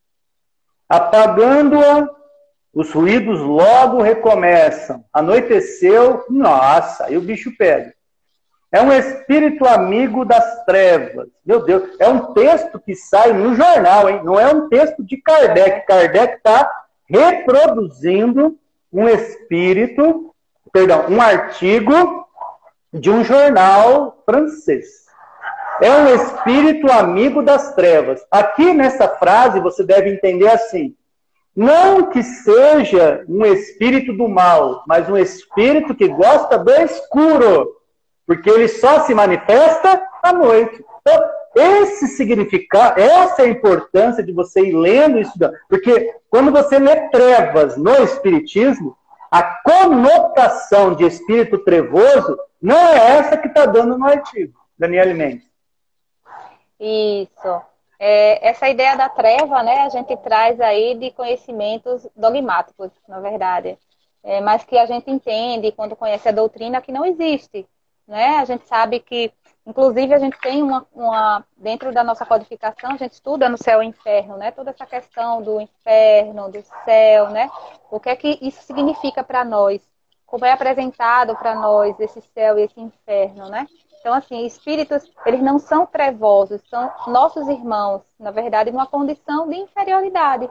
[0.88, 2.08] Apagando-a,
[2.72, 5.04] os ruídos logo recomeçam.
[5.12, 7.94] Anoiteceu, nossa, aí o bicho pega.
[8.72, 11.28] É um espírito amigo das trevas.
[11.46, 14.20] Meu Deus, é um texto que sai no jornal, hein?
[14.24, 15.86] Não é um texto de Kardec.
[15.86, 16.68] Kardec está
[17.08, 18.58] reproduzindo
[18.92, 20.34] um espírito,
[20.72, 22.26] perdão, um artigo
[22.92, 25.03] de um jornal francês.
[25.80, 28.24] É um espírito amigo das trevas.
[28.30, 30.94] Aqui nessa frase você deve entender assim:
[31.54, 37.76] não que seja um espírito do mal, mas um espírito que gosta do escuro,
[38.26, 40.84] porque ele só se manifesta à noite.
[41.00, 41.22] Então,
[41.54, 45.32] esse significado, essa é a importância de você ir lendo isso,
[45.68, 48.96] porque quando você lê trevas no Espiritismo,
[49.30, 55.53] a conotação de espírito trevoso não é essa que está dando no artigo, Daniel Mendes.
[56.86, 57.62] Isso.
[57.98, 63.78] É, essa ideia da treva, né, a gente traz aí de conhecimentos dogmáticos, na verdade.
[64.22, 67.66] É, mas que a gente entende quando conhece a doutrina que não existe.
[68.06, 68.36] Né?
[68.36, 69.32] A gente sabe que
[69.66, 73.82] Inclusive, a gente tem uma, uma, dentro da nossa codificação, a gente estuda no céu
[73.82, 74.50] e inferno, né?
[74.50, 77.48] Toda essa questão do inferno, do céu, né?
[77.90, 79.80] O que é que isso significa para nós?
[80.26, 83.66] Como é apresentado para nós esse céu e esse inferno, né?
[84.04, 89.56] Então, assim, espíritos, eles não são trevosos, são nossos irmãos, na verdade, numa condição de
[89.56, 90.46] inferioridade.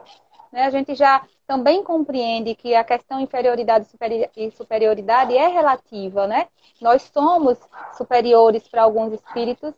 [0.50, 0.64] Né?
[0.64, 3.86] A gente já também compreende que a questão inferioridade
[4.36, 6.48] e superioridade é relativa, né?
[6.80, 7.56] Nós somos
[7.96, 9.72] superiores para alguns espíritos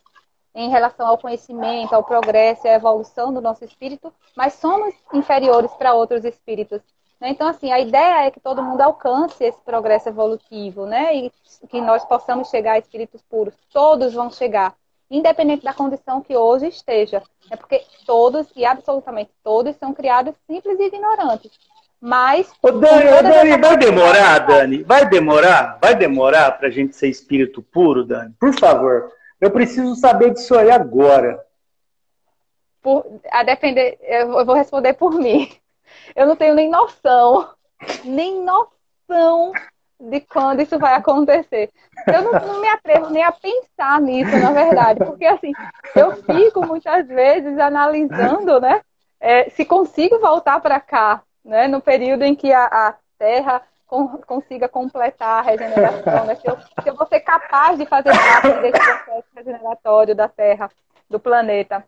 [0.54, 5.70] em relação ao conhecimento, ao progresso e à evolução do nosso espírito, mas somos inferiores
[5.74, 6.80] para outros espíritos.
[7.20, 7.30] Né?
[7.30, 11.14] Então, assim, a ideia é que todo mundo alcance esse progresso evolutivo, né?
[11.16, 11.32] E
[11.68, 13.54] que nós possamos chegar a espíritos puros.
[13.72, 14.74] Todos vão chegar
[15.10, 17.22] independente da condição que hoje esteja.
[17.50, 21.52] É porque todos, e absolutamente todos, são criados simples e ignorantes.
[22.00, 22.52] Mas.
[22.60, 24.82] Ô, Dani, Dani vai demorar, Dani?
[24.82, 25.78] Vai demorar?
[25.80, 28.34] Vai demorar para a gente ser espírito puro, Dani?
[28.38, 29.10] Por favor.
[29.40, 31.44] Eu preciso saber disso aí agora.
[32.82, 35.50] Por, a depender, eu vou responder por mim.
[36.14, 37.48] Eu não tenho nem noção,
[38.04, 39.52] nem noção
[39.98, 41.70] de quando isso vai acontecer.
[42.06, 45.52] Eu não, não, me atrevo nem a pensar nisso, na verdade, porque assim,
[45.94, 48.82] eu fico muitas vezes analisando, né,
[49.18, 54.18] é, se consigo voltar para cá, né, no período em que a, a Terra com,
[54.18, 58.60] consiga completar a regeneração, né, se eu, se eu vou ser capaz de fazer parte
[58.60, 60.70] desse processo regeneratório da Terra,
[61.08, 61.84] do planeta.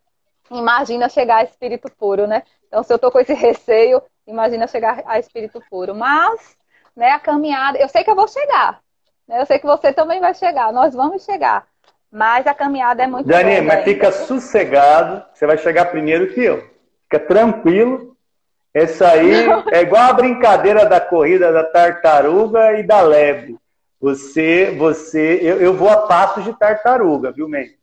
[0.50, 2.42] Imagina chegar a espírito puro, né?
[2.66, 5.94] Então, se eu tô com esse receio, imagina chegar a espírito puro.
[5.94, 6.58] Mas
[6.98, 7.78] né, a caminhada.
[7.78, 8.80] Eu sei que eu vou chegar.
[9.26, 9.40] Né?
[9.40, 10.72] Eu sei que você também vai chegar.
[10.72, 11.64] Nós vamos chegar.
[12.10, 15.24] Mas a caminhada é muito Dani, mas fica sossegado.
[15.32, 16.68] Você vai chegar primeiro que eu.
[17.04, 18.16] Fica tranquilo.
[18.74, 23.56] Essa aí é igual a brincadeira da corrida da tartaruga e da lebre.
[24.00, 27.77] Você, você, eu, eu vou a passos de tartaruga, viu, Mendes?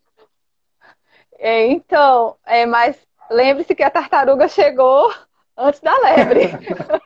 [1.46, 5.14] É, então, é, mas lembre-se que a tartaruga chegou
[5.56, 6.50] antes da lebre.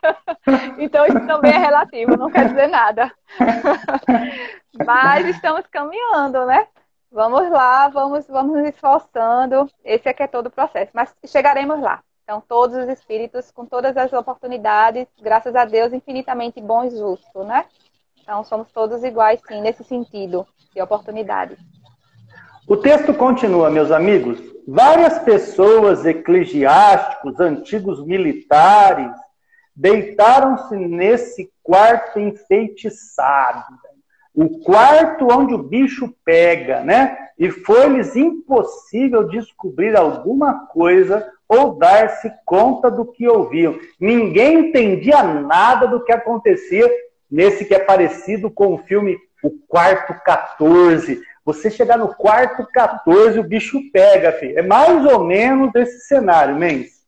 [0.82, 3.12] então isso também é relativo, não quer dizer nada.
[4.86, 6.66] Mas estamos caminhando, né?
[7.12, 9.70] Vamos lá, vamos, vamos nos esforçando.
[9.84, 12.02] Esse aqui é todo o processo, mas chegaremos lá.
[12.22, 17.44] Então, todos os espíritos, com todas as oportunidades, graças a Deus, infinitamente bom e justo,
[17.44, 17.66] né?
[18.22, 21.58] Então, somos todos iguais, sim, nesse sentido de oportunidade.
[22.66, 24.38] O texto continua, meus amigos.
[24.66, 29.10] Várias pessoas, eclesiásticos, antigos militares,
[29.74, 33.64] deitaram-se nesse quarto enfeitiçado.
[34.34, 37.16] O quarto onde o bicho pega, né?
[37.38, 43.76] E foi-lhes impossível descobrir alguma coisa ou dar-se conta do que ouviam.
[43.98, 46.88] Ninguém entendia nada do que acontecia
[47.28, 53.38] nesse que é parecido com o filme O Quarto 14, você chegar no quarto 14,
[53.38, 54.58] o bicho pega, filho.
[54.58, 57.00] É mais ou menos esse cenário, Mendes.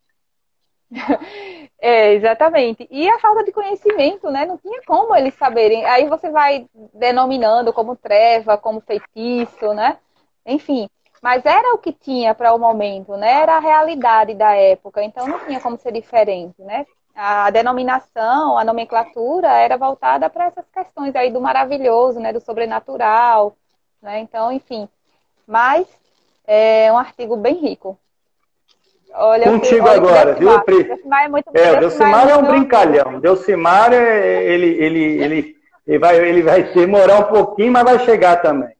[1.84, 2.86] É, exatamente.
[2.92, 4.46] E a falta de conhecimento, né?
[4.46, 5.84] Não tinha como eles saberem.
[5.84, 6.64] Aí você vai
[6.94, 9.98] denominando como treva, como feitiço, né?
[10.46, 10.88] Enfim.
[11.20, 13.42] Mas era o que tinha para o momento, né?
[13.42, 15.02] Era a realidade da época.
[15.02, 16.86] Então não tinha como ser diferente, né?
[17.16, 22.32] A denominação, a nomenclatura era voltada para essas questões aí do maravilhoso, né?
[22.32, 23.56] Do sobrenatural,
[24.02, 24.20] né?
[24.20, 24.88] Então, enfim.
[25.46, 25.86] Mas
[26.46, 27.98] é um artigo bem rico.
[29.14, 30.84] Olha, Contigo olha agora, viu, Pri?
[30.84, 33.20] Delcimar é muito É, Delcimar é um brincalhão.
[33.20, 38.36] Delcimar, é, ele, ele, ele, ele, vai, ele vai demorar um pouquinho, mas vai chegar
[38.36, 38.74] também.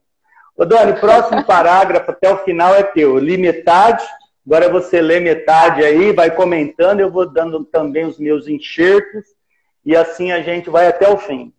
[0.57, 3.17] Ô, Dani, próximo parágrafo até o final é teu.
[3.19, 4.03] Li metade,
[4.45, 9.25] agora você lê metade aí, vai comentando, eu vou dando também os meus enxertos,
[9.85, 11.53] e assim a gente vai até o fim.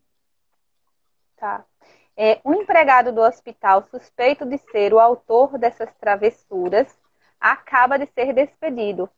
[2.16, 6.86] É, um empregado do hospital suspeito de ser o autor dessas travessuras
[7.40, 9.10] acaba de ser despedido.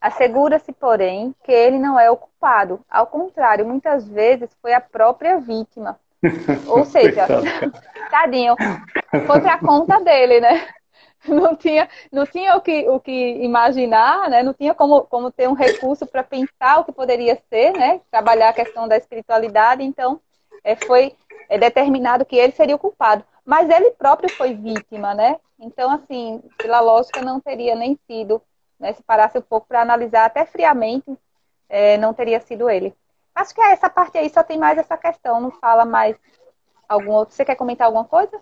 [0.00, 2.84] Assegura-se, porém, que ele não é o culpado.
[2.90, 5.98] Ao contrário, muitas vezes foi a própria vítima.
[6.66, 7.26] Ou seja,
[8.10, 8.54] tadinho,
[9.26, 10.68] foi para conta dele, né?
[11.26, 14.42] Não tinha, não tinha o, que, o que imaginar, né?
[14.42, 18.00] Não tinha como, como ter um recurso para pensar o que poderia ser, né?
[18.10, 19.82] Trabalhar a questão da espiritualidade.
[19.82, 20.20] Então,
[20.62, 21.14] é, foi
[21.48, 23.24] é determinado que ele seria o culpado.
[23.44, 25.38] Mas ele próprio foi vítima, né?
[25.58, 28.42] Então, assim, pela lógica, não teria nem sido,
[28.78, 28.92] né?
[28.92, 31.16] Se parasse um pouco para analisar até friamente,
[31.68, 32.94] é, não teria sido ele.
[33.34, 36.16] Acho que essa parte aí só tem mais essa questão, não fala mais
[36.88, 37.34] algum outro.
[37.34, 38.40] Você quer comentar alguma coisa?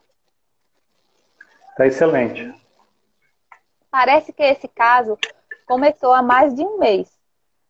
[1.76, 2.54] Tá excelente.
[3.90, 5.18] Parece que esse caso
[5.66, 7.10] começou há mais de um mês.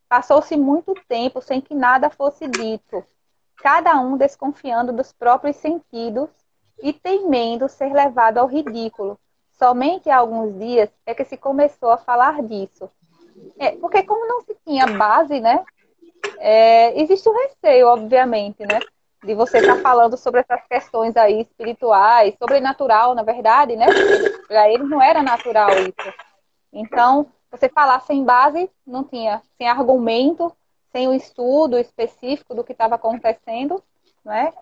[0.08, 3.04] Passou-se muito tempo sem que nada fosse dito
[3.62, 6.28] cada um desconfiando dos próprios sentidos
[6.82, 9.16] e temendo ser levado ao ridículo.
[9.52, 12.90] Somente há alguns dias é que se começou a falar disso.
[13.56, 15.64] É, porque como não se tinha base, né?
[16.38, 18.80] É, existe o um receio, obviamente, né?
[19.22, 23.86] De você estar tá falando sobre essas questões aí espirituais, sobrenatural, na verdade, né?
[24.48, 26.14] Para eles não era natural isso.
[26.72, 30.52] Então, você falar sem base, não tinha, sem argumento,
[30.92, 33.82] sem o estudo específico do que estava acontecendo,
[34.24, 34.52] né?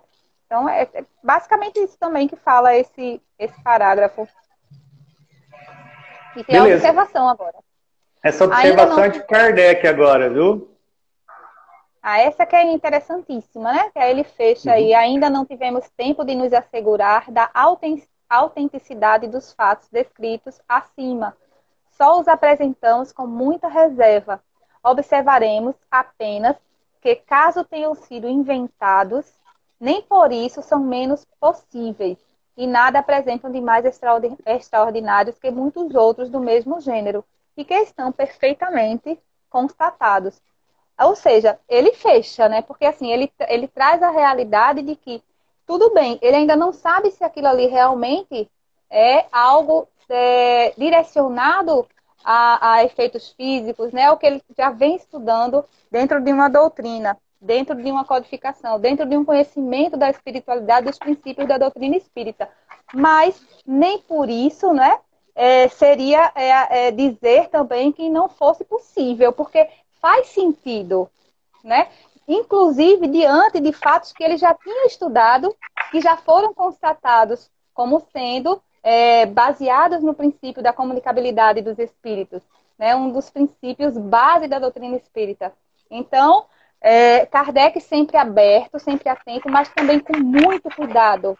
[0.46, 4.26] Então, é, é, basicamente isso também que fala esse, esse parágrafo.
[6.36, 6.74] E tem Beleza.
[6.74, 7.56] a observação agora.
[8.22, 9.04] Essa observação não...
[9.04, 10.70] é de Kardec agora, viu?
[12.02, 13.90] Ah, essa que é interessantíssima, né?
[13.90, 14.74] Que aí ele fecha uhum.
[14.74, 14.94] aí.
[14.94, 17.50] Ainda não tivemos tempo de nos assegurar da
[18.28, 21.36] autenticidade dos fatos descritos acima.
[21.90, 24.42] Só os apresentamos com muita reserva,
[24.82, 26.56] observaremos apenas
[27.00, 29.26] que, caso tenham sido inventados,
[29.78, 32.18] nem por isso são menos possíveis
[32.56, 33.84] e nada apresentam de mais
[34.46, 37.24] extraordinários que muitos outros do mesmo gênero
[37.56, 39.18] e que estão perfeitamente
[39.48, 40.40] constatados.
[40.98, 42.60] Ou seja, ele fecha, né?
[42.60, 45.22] Porque assim, ele, ele traz a realidade de que
[45.66, 48.50] tudo bem, ele ainda não sabe se aquilo ali realmente
[48.90, 51.86] é algo é, direcionado
[52.24, 54.10] a, a efeitos físicos, né?
[54.10, 59.06] O que ele já vem estudando dentro de uma doutrina, dentro de uma codificação, dentro
[59.06, 62.48] de um conhecimento da espiritualidade, dos princípios da doutrina espírita.
[62.92, 64.98] Mas nem por isso, né?
[65.34, 69.68] É, seria é, é, dizer também que não fosse possível, porque
[70.00, 71.08] faz sentido,
[71.64, 71.88] né?
[72.28, 75.54] Inclusive diante de fatos que ele já tinha estudado,
[75.90, 82.42] que já foram constatados como sendo é, baseadas no princípio da comunicabilidade dos espíritos,
[82.78, 82.94] né?
[82.94, 85.52] um dos princípios base da doutrina espírita.
[85.90, 86.46] Então,
[86.80, 91.38] é, Kardec sempre aberto, sempre atento, mas também com muito cuidado,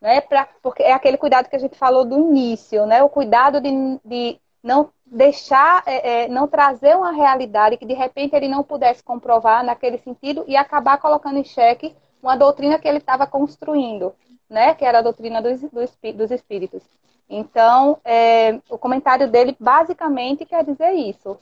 [0.00, 0.20] né?
[0.20, 3.02] Pra, porque é aquele cuidado que a gente falou do início, né?
[3.02, 3.70] O cuidado de,
[4.04, 9.02] de não deixar, é, é, não trazer uma realidade que de repente ele não pudesse
[9.02, 14.14] comprovar naquele sentido e acabar colocando em xeque uma doutrina que ele estava construindo,
[14.48, 14.74] né?
[14.74, 16.82] Que era a doutrina dos, dos espíritos.
[17.28, 21.38] Então, é, o comentário dele basicamente quer dizer isso,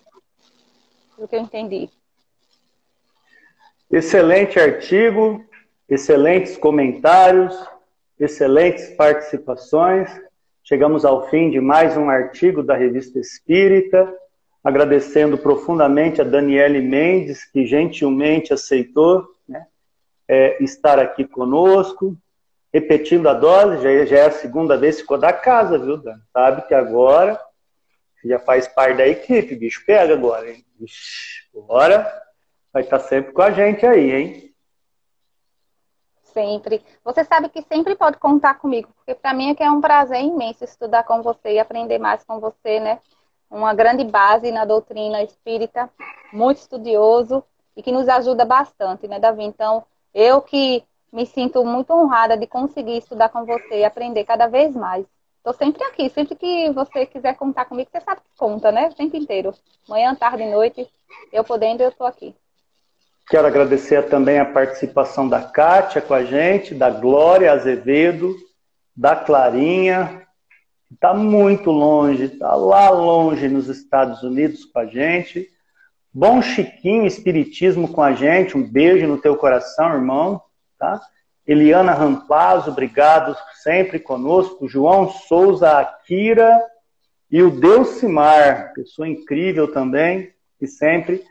[1.19, 1.91] do que eu entendi.
[3.91, 5.45] Excelente artigo,
[5.89, 7.55] excelentes comentários,
[8.19, 10.09] excelentes participações.
[10.63, 14.11] Chegamos ao fim de mais um artigo da Revista Espírita,
[14.63, 19.67] agradecendo profundamente a Daniele Mendes, que gentilmente aceitou né,
[20.29, 22.17] é, estar aqui conosco,
[22.73, 26.19] repetindo a dose, já, já é a segunda vez que ficou da casa, viu, Dan?
[26.33, 27.41] Sabe que agora
[28.25, 30.65] já faz parte da equipe, bicho pega agora, hein?
[30.81, 32.23] Ixi, agora
[32.73, 34.53] vai estar sempre com a gente aí, hein?
[36.33, 36.83] sempre.
[37.05, 40.21] Você sabe que sempre pode contar comigo, porque para mim é que é um prazer
[40.21, 42.99] imenso estudar com você e aprender mais com você, né?
[43.51, 45.91] Uma grande base na doutrina espírita,
[46.33, 47.45] muito estudioso
[47.77, 49.45] e que nos ajuda bastante, né, Davi?
[49.45, 54.47] Então, eu que me sinto muito honrada de conseguir estudar com você e aprender cada
[54.47, 55.05] vez mais.
[55.37, 58.89] Estou sempre aqui, sempre que você quiser contar comigo, você sabe que conta, né?
[58.89, 59.53] O tempo inteiro.
[59.89, 60.89] Manhã, tarde, noite,
[61.33, 62.35] eu podendo, eu estou aqui.
[63.29, 68.35] Quero agradecer também a participação da Kátia com a gente, da Glória Azevedo,
[68.97, 70.27] da Clarinha,
[70.87, 75.49] que está muito longe, está lá longe nos Estados Unidos com a gente.
[76.13, 80.43] Bom Chiquinho Espiritismo com a gente, um beijo no teu coração, irmão.
[80.83, 81.01] Tá?
[81.47, 84.67] Eliana Rampaz, obrigado sempre conosco.
[84.67, 86.61] João Souza Akira
[87.31, 91.25] e o Delcimar, pessoa incrível também, que sempre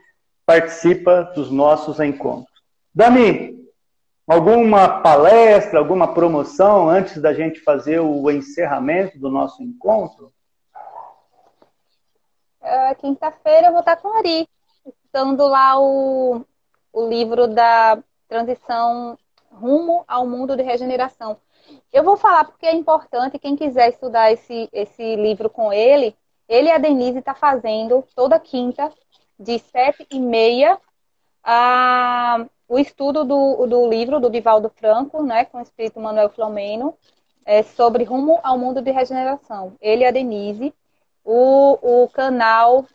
[0.46, 2.64] participa dos nossos encontros.
[2.96, 3.60] Dami,
[4.26, 10.32] alguma palestra, alguma promoção antes da gente fazer o encerramento do nosso encontro?
[12.62, 14.48] Uh, Quinta-feira eu vou estar com Ari,
[15.04, 16.46] estando lá o,
[16.94, 19.18] o livro da transição
[19.52, 21.38] rumo ao mundo de regeneração.
[21.92, 26.16] Eu vou falar porque é importante, quem quiser estudar esse, esse livro com ele,
[26.48, 28.92] ele e a Denise está fazendo toda quinta
[29.40, 30.80] de sete e meia
[31.44, 36.98] a, o estudo do, do livro do Divaldo Franco, né, com o espírito Manuel Flomeno,
[37.46, 39.76] é, sobre rumo ao mundo de regeneração.
[39.82, 40.74] Ele e a Denise.
[41.24, 42.86] O, o canal,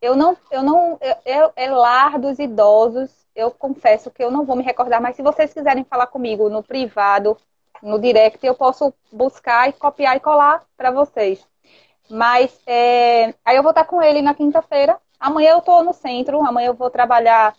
[0.00, 3.10] eu não, eu não, é, é lar dos idosos.
[3.34, 6.62] Eu confesso que eu não vou me recordar, mas se vocês quiserem falar comigo no
[6.62, 7.36] privado,
[7.82, 11.44] no direct, eu posso buscar e copiar e colar para vocês.
[12.10, 16.44] Mas é, aí eu vou estar com ele na quinta-feira, Amanhã eu estou no centro,
[16.44, 17.54] amanhã eu vou trabalhar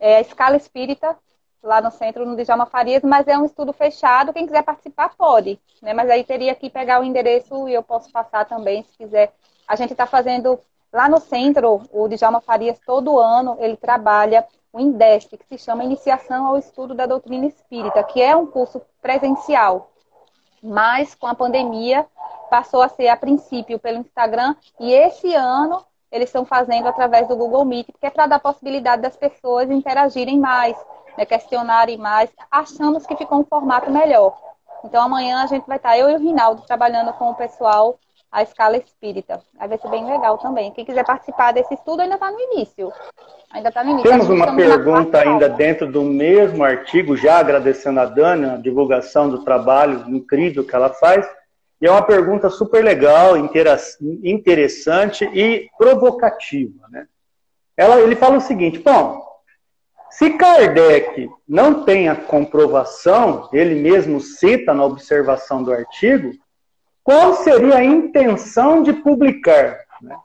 [0.00, 1.16] é, a escala espírita
[1.62, 4.32] lá no centro, no Djalma Farias, mas é um estudo fechado.
[4.32, 5.94] Quem quiser participar pode, né?
[5.94, 9.32] Mas aí teria que pegar o endereço e eu posso passar também, se quiser.
[9.68, 10.58] A gente está fazendo
[10.92, 14.44] lá no centro, o Djalma Farias, todo ano, ele trabalha
[14.74, 18.82] o INDESP, que se chama Iniciação ao Estudo da Doutrina Espírita, que é um curso
[19.00, 19.92] presencial.
[20.60, 22.04] Mas com a pandemia
[22.50, 27.36] passou a ser a princípio pelo Instagram e esse ano eles estão fazendo através do
[27.36, 30.76] Google Meet, que é para dar possibilidade das pessoas interagirem mais,
[31.16, 32.30] né, questionarem mais.
[32.50, 34.36] Achamos que ficou um formato melhor.
[34.84, 37.96] Então amanhã a gente vai estar, eu e o Rinaldo, trabalhando com o pessoal
[38.34, 39.40] a escala espírita.
[39.60, 40.72] Aí vai ser bem legal também.
[40.72, 42.92] Quem quiser participar desse estudo ainda está no início.
[43.52, 44.10] Ainda está no início.
[44.10, 49.44] Temos uma pergunta ainda dentro do mesmo artigo, já agradecendo a Dani, a divulgação do
[49.44, 51.24] trabalho incrível que ela faz.
[51.80, 56.88] E é uma pergunta super legal, interessante e provocativa.
[56.90, 57.06] Né?
[57.76, 59.24] Ela, ele fala o seguinte: bom,
[60.10, 66.32] se Kardec não tem a comprovação, ele mesmo cita na observação do artigo,
[67.04, 69.78] qual seria a intenção de publicar?
[70.00, 70.16] Né?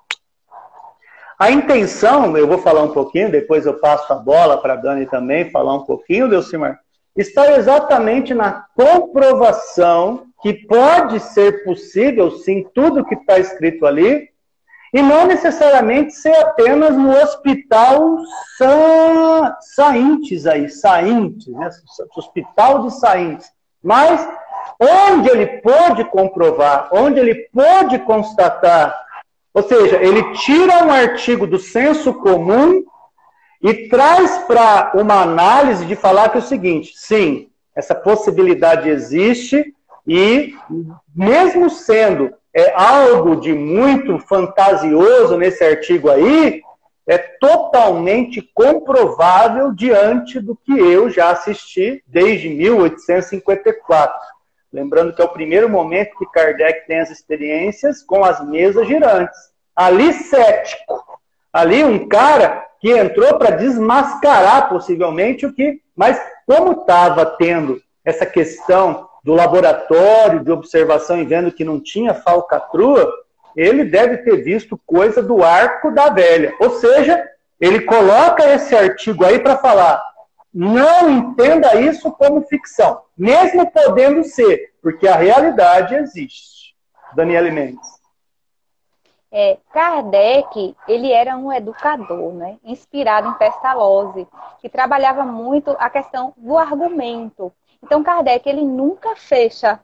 [1.37, 5.05] A intenção, eu vou falar um pouquinho, depois eu passo a bola para a Dani
[5.05, 6.79] também falar um pouquinho, Delcimar,
[7.15, 14.29] está exatamente na comprovação que pode ser possível, sim, tudo que está escrito ali,
[14.93, 18.17] e não necessariamente ser apenas no hospital
[18.57, 21.69] sa Saintes aí, Saintes, né?
[22.15, 23.51] hospital de Saintes,
[23.83, 24.27] mas
[24.79, 28.93] onde ele pode comprovar, onde ele pode constatar,
[29.53, 32.83] ou seja, ele tira um artigo do senso comum
[33.61, 39.73] e traz para uma análise de falar que é o seguinte: sim, essa possibilidade existe,
[40.07, 40.55] e
[41.15, 46.61] mesmo sendo é, algo de muito fantasioso nesse artigo aí,
[47.07, 54.15] é totalmente comprovável diante do que eu já assisti desde 1854.
[54.71, 59.37] Lembrando que é o primeiro momento que Kardec tem as experiências com as mesas girantes.
[59.75, 61.03] ali cético,
[61.53, 68.25] ali um cara que entrou para desmascarar possivelmente o que, mas como estava tendo essa
[68.25, 73.11] questão do laboratório de observação e vendo que não tinha falcatrua,
[73.55, 76.53] ele deve ter visto coisa do arco da velha.
[76.59, 77.27] Ou seja,
[77.59, 80.01] ele coloca esse artigo aí para falar:
[80.53, 86.73] não entenda isso como ficção, mesmo podendo ser, porque a realidade existe.
[87.13, 87.99] Daniele Mendes.
[89.31, 92.57] É, Kardec, ele era um educador, né?
[92.63, 94.25] inspirado em Pestalozzi,
[94.59, 97.51] que trabalhava muito a questão do argumento.
[97.83, 99.79] Então, Kardec, ele nunca fecha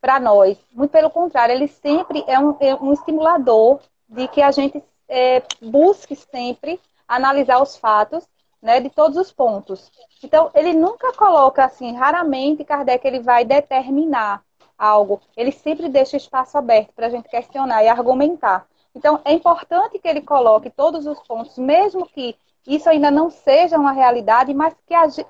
[0.00, 0.58] para nós.
[0.72, 5.42] Muito pelo contrário, ele sempre é um, é um estimulador de que a gente é,
[5.60, 8.26] busque sempre analisar os fatos
[8.62, 9.90] né, de todos os pontos.
[10.22, 14.42] Então, ele nunca coloca assim, raramente Kardec ele vai determinar
[14.78, 15.20] algo.
[15.36, 18.66] Ele sempre deixa espaço aberto para a gente questionar e argumentar.
[18.94, 23.78] Então, é importante que ele coloque todos os pontos, mesmo que isso ainda não seja
[23.78, 24.74] uma realidade, mas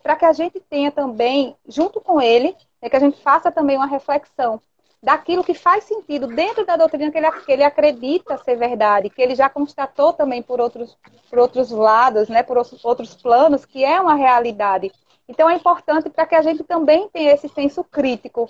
[0.02, 3.76] para que a gente tenha também, junto com ele, é que a gente faça também
[3.76, 4.60] uma reflexão
[5.02, 9.22] daquilo que faz sentido dentro da doutrina que ele, que ele acredita ser verdade, que
[9.22, 10.96] ele já constatou também por outros,
[11.28, 14.92] por outros lados, né, por outros planos, que é uma realidade.
[15.28, 18.48] Então é importante para que a gente também tenha esse senso crítico.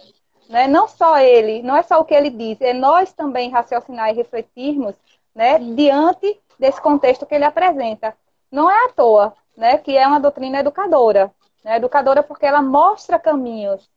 [0.49, 0.67] Né?
[0.67, 4.15] Não só ele, não é só o que ele diz, é nós também raciocinar e
[4.15, 4.95] refletirmos
[5.35, 8.17] né, diante desse contexto que ele apresenta.
[8.51, 11.31] Não é à toa né, que é uma doutrina educadora.
[11.63, 11.77] Né?
[11.77, 13.89] Educadora porque ela mostra caminhos,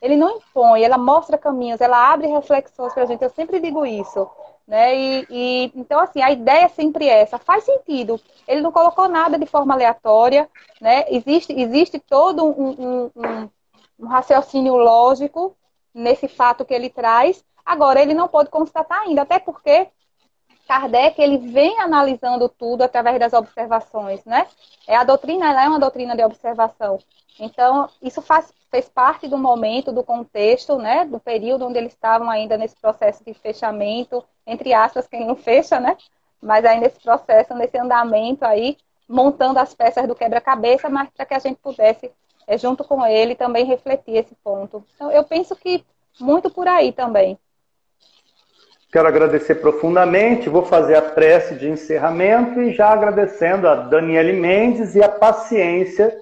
[0.00, 3.22] ele não impõe, ela mostra caminhos, ela abre reflexões para a gente.
[3.22, 4.28] Eu sempre digo isso.
[4.66, 4.96] Né?
[4.96, 7.38] E, e, então, assim, a ideia é sempre essa.
[7.38, 8.20] Faz sentido.
[8.46, 10.48] Ele não colocou nada de forma aleatória.
[10.80, 11.04] Né?
[11.08, 13.50] Existe, existe todo um, um, um,
[13.98, 15.56] um raciocínio lógico
[15.92, 17.44] nesse fato que ele traz.
[17.64, 19.88] Agora, ele não pode constatar ainda, até porque
[20.70, 24.46] Kardec ele vem analisando tudo através das observações, né?
[24.86, 27.00] É a doutrina, ela é uma doutrina de observação.
[27.40, 32.30] Então, isso faz, fez parte do momento, do contexto, né, do período onde eles estavam
[32.30, 35.96] ainda nesse processo de fechamento, entre aspas, quem não fecha, né,
[36.40, 38.76] mas ainda nesse processo, nesse andamento aí,
[39.08, 42.12] montando as peças do quebra-cabeça, mas para que a gente pudesse,
[42.46, 44.84] é, junto com ele, também refletir esse ponto.
[44.94, 45.84] Então, eu penso que
[46.20, 47.36] muito por aí também.
[48.92, 54.96] Quero agradecer profundamente, vou fazer a prece de encerramento e já agradecendo a Daniele Mendes
[54.96, 56.12] e a paciência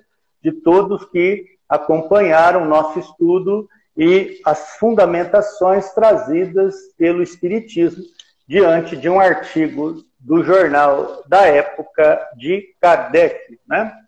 [0.42, 3.66] de todos que acompanharam nosso estudo
[3.96, 8.04] e as fundamentações trazidas pelo Espiritismo
[8.46, 13.58] diante de um artigo do jornal da época de Kardec.
[13.66, 13.98] Né?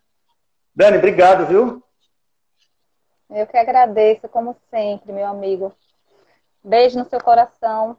[0.75, 1.83] Dani, obrigado, viu?
[3.27, 5.73] Eu que agradeço, como sempre, meu amigo.
[6.63, 7.97] Beijo no seu coração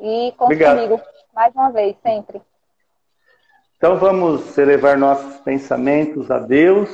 [0.00, 1.00] e conte comigo
[1.34, 2.40] mais uma vez, sempre.
[3.76, 6.90] Então vamos elevar nossos pensamentos a Deus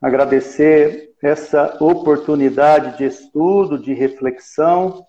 [0.00, 5.04] agradecer essa oportunidade de estudo, de reflexão,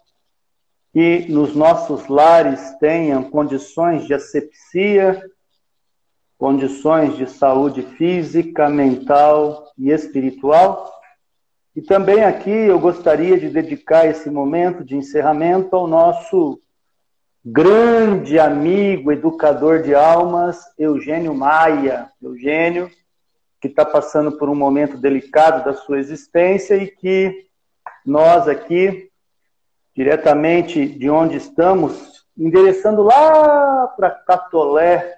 [0.91, 5.23] que nos nossos lares tenham condições de asepsia,
[6.37, 10.91] condições de saúde física, mental e espiritual.
[11.73, 16.59] E também aqui eu gostaria de dedicar esse momento de encerramento ao nosso
[17.43, 22.11] grande amigo, educador de almas, Eugênio Maia.
[22.21, 22.89] Eugênio,
[23.59, 27.47] que está passando por um momento delicado da sua existência e que
[28.05, 29.09] nós aqui,
[29.95, 35.15] diretamente de onde estamos, endereçando lá para Catolé,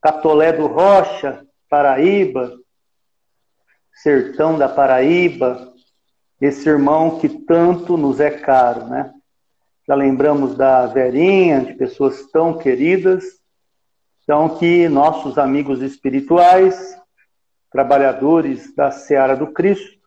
[0.00, 2.52] Catolé do Rocha, Paraíba,
[3.92, 5.72] sertão da Paraíba,
[6.40, 9.13] esse irmão que tanto nos é caro, né?
[9.86, 13.22] Já lembramos da Verinha, de pessoas tão queridas,
[14.22, 16.98] então que nossos amigos espirituais
[17.70, 19.98] trabalhadores da Seara do Cristo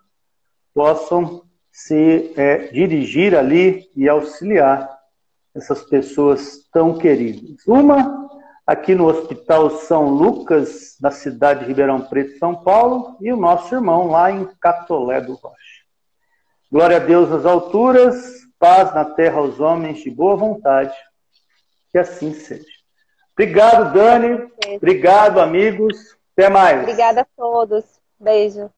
[0.74, 4.90] possam se é, dirigir ali e auxiliar
[5.54, 7.68] essas pessoas tão queridas.
[7.68, 8.28] Uma
[8.66, 13.76] aqui no Hospital São Lucas, na cidade de Ribeirão Preto, São Paulo, e o nosso
[13.76, 15.84] irmão lá em Catolé do Rocha.
[16.72, 20.96] Glória a Deus nas alturas, paz na terra aos homens de boa vontade.
[21.92, 22.66] Que assim seja.
[23.34, 24.50] Obrigado, Dani.
[24.76, 26.18] Obrigado, amigos.
[26.34, 26.82] Até mais.
[26.82, 27.84] Obrigada a todos.
[28.20, 28.72] Beijo.